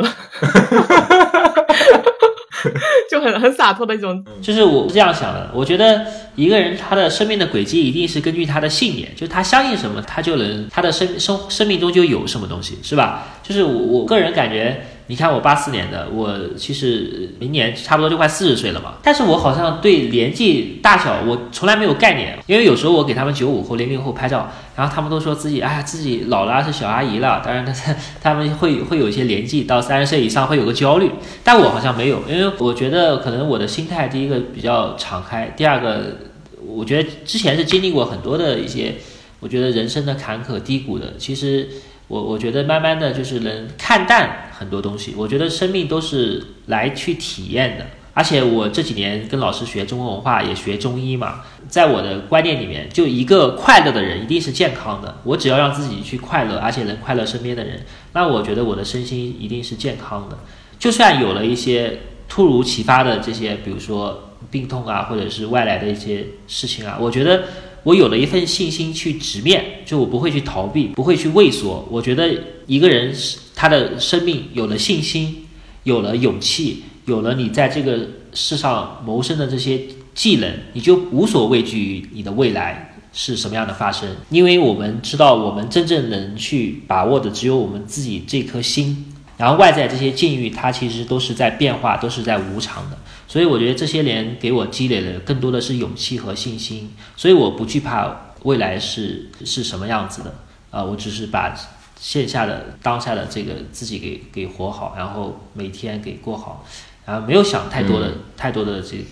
[3.09, 5.49] 就很很洒脱的一种，就是我是这样想的。
[5.53, 6.05] 我觉得
[6.35, 13.23] 一个人他的生命的轨迹一定是根据他的信念，就是他相信什么，他就能他的生生生命中就有什么东西，是吧？
[13.43, 14.81] 就是我我个人感觉。
[15.11, 18.93] 你看我八四年的，我其实明年差不多就快四十岁了嘛。
[19.03, 27.41] 但是我好像对年纪大小我从来没有概念，因为有时候我给他们九五后、零零后拍照，然后他们都说自己哎呀自己老了是小阿姨了。
[27.43, 27.73] 当然他
[28.23, 31.11] 他们会会有一些年纪到三十岁以上会有个焦虑，
[31.43, 36.19] 但我好像没有，因为我觉得可能我的心态第一个比较敞开，第二个
[36.65, 38.95] 我觉得之前是经历过很多的一些，
[39.41, 41.67] 我觉得人生的坎坷低谷的，其实。
[42.11, 45.13] 我我觉得慢慢的就是能看淡很多东西。
[45.15, 51.39] 我觉得生命都是来去体验的，而且我这几年跟老师学中国文化，也学中医嘛，
[51.69, 55.19] 在我的观念里面，就一个快乐的人一定是健康的。
[55.23, 60.37] 我只要让自己去快乐，而且能快乐身边的人，那我觉得我的身心一定是健康的。
[60.77, 67.43] 就算有了一些突如其发的这些，比如说病痛啊，或者是外来的一些事情啊，我觉得。
[67.83, 71.87] 我有了一份信心去直面，就我不会去逃避，不会去畏缩。
[71.89, 72.29] 我觉得
[72.67, 73.13] 一个人
[73.55, 75.47] 他的生命有了信心，
[75.83, 79.81] 有了勇气，有了你在这个世上谋生的这些
[80.13, 84.07] 技能，你就无所畏惧于你的未来是什么样的发生。
[84.29, 89.07] 因为我们知道，我们真正能去把握的只有我们自己这颗心。
[89.37, 92.97] 然后外在这些境遇，它其实都是在变化，都是在无常的。
[93.31, 100.35] 所以我觉得这些年给我积累的更多的是勇气和信心，所以我不惧怕未来是是什么样子的
[100.69, 101.55] 啊，我只是把
[101.97, 106.65] 线下的当下的这个自己给给活好，然后每天给过好，
[107.05, 109.05] 然后没有想太多的太多的这个。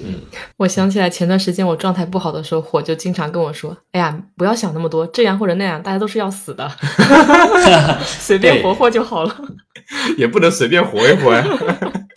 [0.58, 6.70] 我想起来前段时间我状态不好的时候，火就经常跟我说：“哎呀，不要想那么多，这样或者那样，大家都是要死的，
[8.04, 9.34] 随便活活就好了。
[10.20, 11.46] ”也不能随便活一活呀。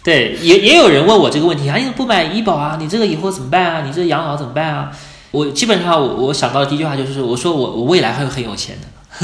[0.05, 2.77] 对，也也有人问我这个问题啊，你不买医保啊？
[2.81, 3.83] 你这个以后怎么办啊？
[3.87, 4.91] 你这养老怎么办啊？
[5.31, 8.89] 我基本上我我想到的第一句话就是，我说我我未来会很有钱的。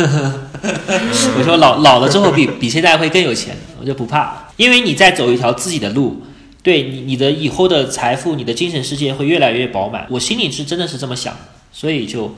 [1.36, 6.22] 我说老老了之后比比现在会更有钱，我就不怕，因为你在走一条自己的路，
[6.62, 10.06] 对你你的以后的财富，你的精神世界会越来越饱满。
[10.10, 11.34] 我心里是真的是这么想，
[11.72, 12.34] 所以就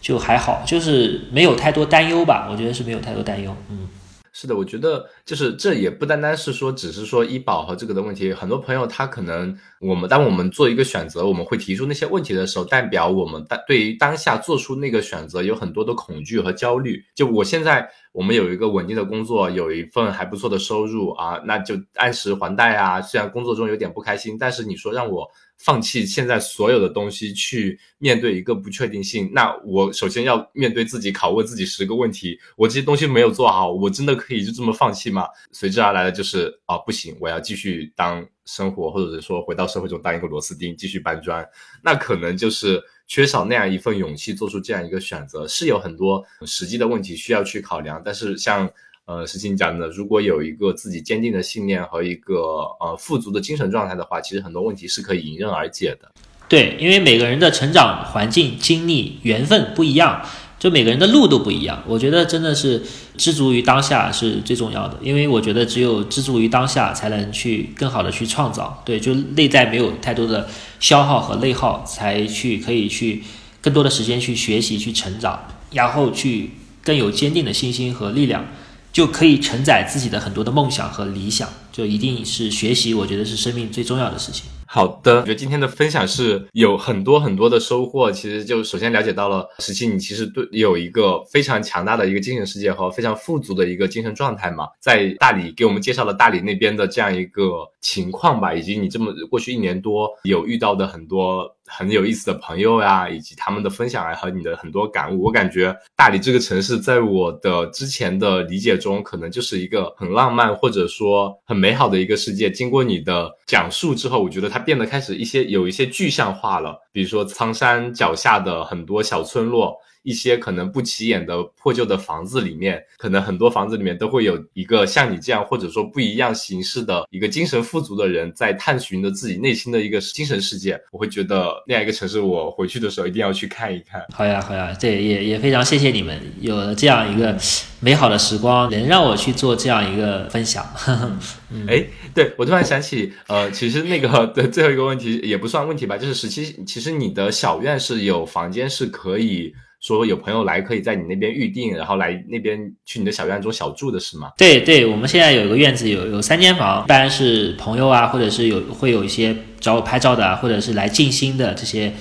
[0.00, 2.46] 就还好，就是没有太多担忧吧。
[2.50, 3.88] 我觉得是没有太多担忧，嗯。
[4.32, 8.32] 是的，我觉得就是这也不单单是说，只是说医保和这个的问题。
[8.32, 17.02] 很多朋友他可能，我们当我们做一个选择，我们会提出那些问题的时候，代表我们当对于当下做出那个选择有很多的恐惧和焦虑。
[17.14, 23.00] 就我现在，我们有一个稳定的工作，有一份还不错的收入啊，那就按时还贷啊。
[23.00, 25.30] 虽然工作中有点不开心，但是你说让我。
[25.62, 35.26] 放弃现在所有的东西去面对一个不确定性，那我首先要面对自己，拷问自己十个问题：我这些东西没有做好，我真的可以就这么放弃吗？
[35.52, 41.46] 随之而来的就是啊，不行，我要继续当生活，或者是说回到社会中当一个螺丝钉，继续搬砖。
[41.84, 48.00] 那可能就是缺少那样一份勇气，做出这样一个选择，是有很多实际的问题需要去考量。
[48.04, 48.70] 但是像。
[49.06, 52.36] 呃，石青讲的，如果有一个自己坚定的信念和一个
[52.78, 56.08] 呃富足的精神状态的话，其实很多问题是可以迎刃而解的。
[56.48, 60.24] 对，因为每个人的成长环境、经历、缘分不一样，
[60.60, 61.82] 就每个人的路都不一样。
[61.88, 62.80] 我觉得真的是
[63.16, 68.80] 知足于当下是最重要的，因为我觉得只有知足于当下，才能去更好的去创造。
[68.84, 70.48] 对，就内在没有太多的
[70.78, 73.24] 消耗和内耗，才去可以去
[73.60, 76.50] 更多的时间去学习、去成长，然后去
[76.84, 78.46] 更有坚定的信心和力量。
[78.92, 84.46] 就可以承载自己的很多的梦想和理想，就一定是学习，我觉得是生命最重要的事情。
[84.72, 88.08] 好的，我觉得今天的分享是有很多很多的收获。
[88.12, 94.68] 其实就首先了解到了十七，你其实对有一个非常强大的一个精神世界和非常富足的一个精神状态嘛。
[94.78, 101.52] 在大理给我们介绍了大理那边的这样一个情况吧，以及你这么过去一年多有遇到的很多。
[101.70, 112.50] 很有意思的朋友呀，以及他们的分享啊，和你的很多感悟，我感觉大理这个城市，在我的之前的理解中，可能就是一个很浪漫或者说很美好的一个世界。
[112.50, 119.76] 经过你的讲述之后，我觉得它变得开始一些有一些具象化了，比如说苍山脚下的很多小村落。
[120.02, 130.80] 一些可能不起眼的破旧的房子里面，可能很多房子里面都会有一个像你这样，或者说不一样形式的一个精神富足的人，在探寻着自己内心的一个精神世界。
[130.90, 134.02] 我会觉得那样一个城市，我回去的时候一定要去看一看。
[134.12, 137.36] 好呀，好呀，这，也也非常谢谢你们有了这样一个
[137.80, 140.64] 美好的时光，能让我去做这样一个分享。
[141.68, 141.84] 哎，
[142.14, 149.52] 对我突然想起，呃，其实那个的最后一个问题也不算问题吧，就是十七，其实你的小院是有房间是可以。
[149.80, 154.30] 说有朋友来，可以在你那边预定，然后来那边去你的小院中小住的是吗？
[154.36, 161.92] 对对，我们现在有一个院子，有有三间房，一般是朋友啊，或者是有会有一些找我拍照的，或者是来静心的这些，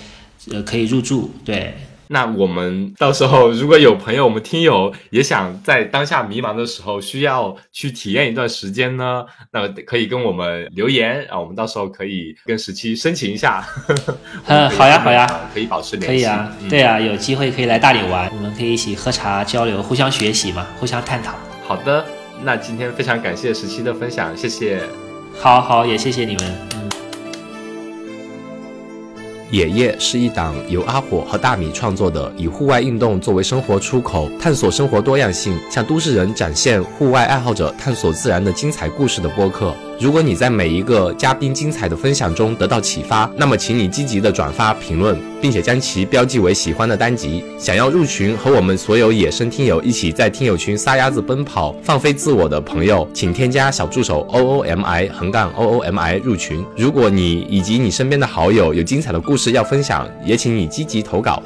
[0.51, 1.31] 呃，可以入住。
[1.45, 1.73] 对，
[2.11, 13.63] 那我们到时候如果有朋友，我们听友也想在当下迷茫的时候需要去体验一段时间呢，那可以跟我们留言啊，我们到时候可以跟十七申请一下。
[14.47, 16.07] 嗯， 好呀，好呀，可以保持联系。
[16.07, 21.35] 可以啊，对啊，有机会可以来大理玩，我们可以一起喝茶交流，互相学习嘛，互相探讨。
[21.63, 22.03] 好的，
[22.43, 24.81] 那今天非常感谢十七的分享，谢谢。
[25.39, 26.78] 好好，也谢谢你们。
[29.51, 39.75] 野夜是一档由阿火和大米创作的，以户外运动作为生活出口，探索生活多样性，向都市人展现户外爱好者探索自然的精彩故事的播客。
[39.99, 47.43] 如果你在每一个嘉宾精彩的分享中得到启发，那么请你积极的转发评论，并且将其标记为喜欢的单集。
[47.57, 56.65] 想要入群和我们所有野生听友一起在听友群撒丫子奔跑、放飞自我的朋友，请添加小助手 o o m i 横杠 o o m i 入群。
[56.77, 61.43] 如果你以及你身边的好友有精彩的故事要分享，也请你积极投稿。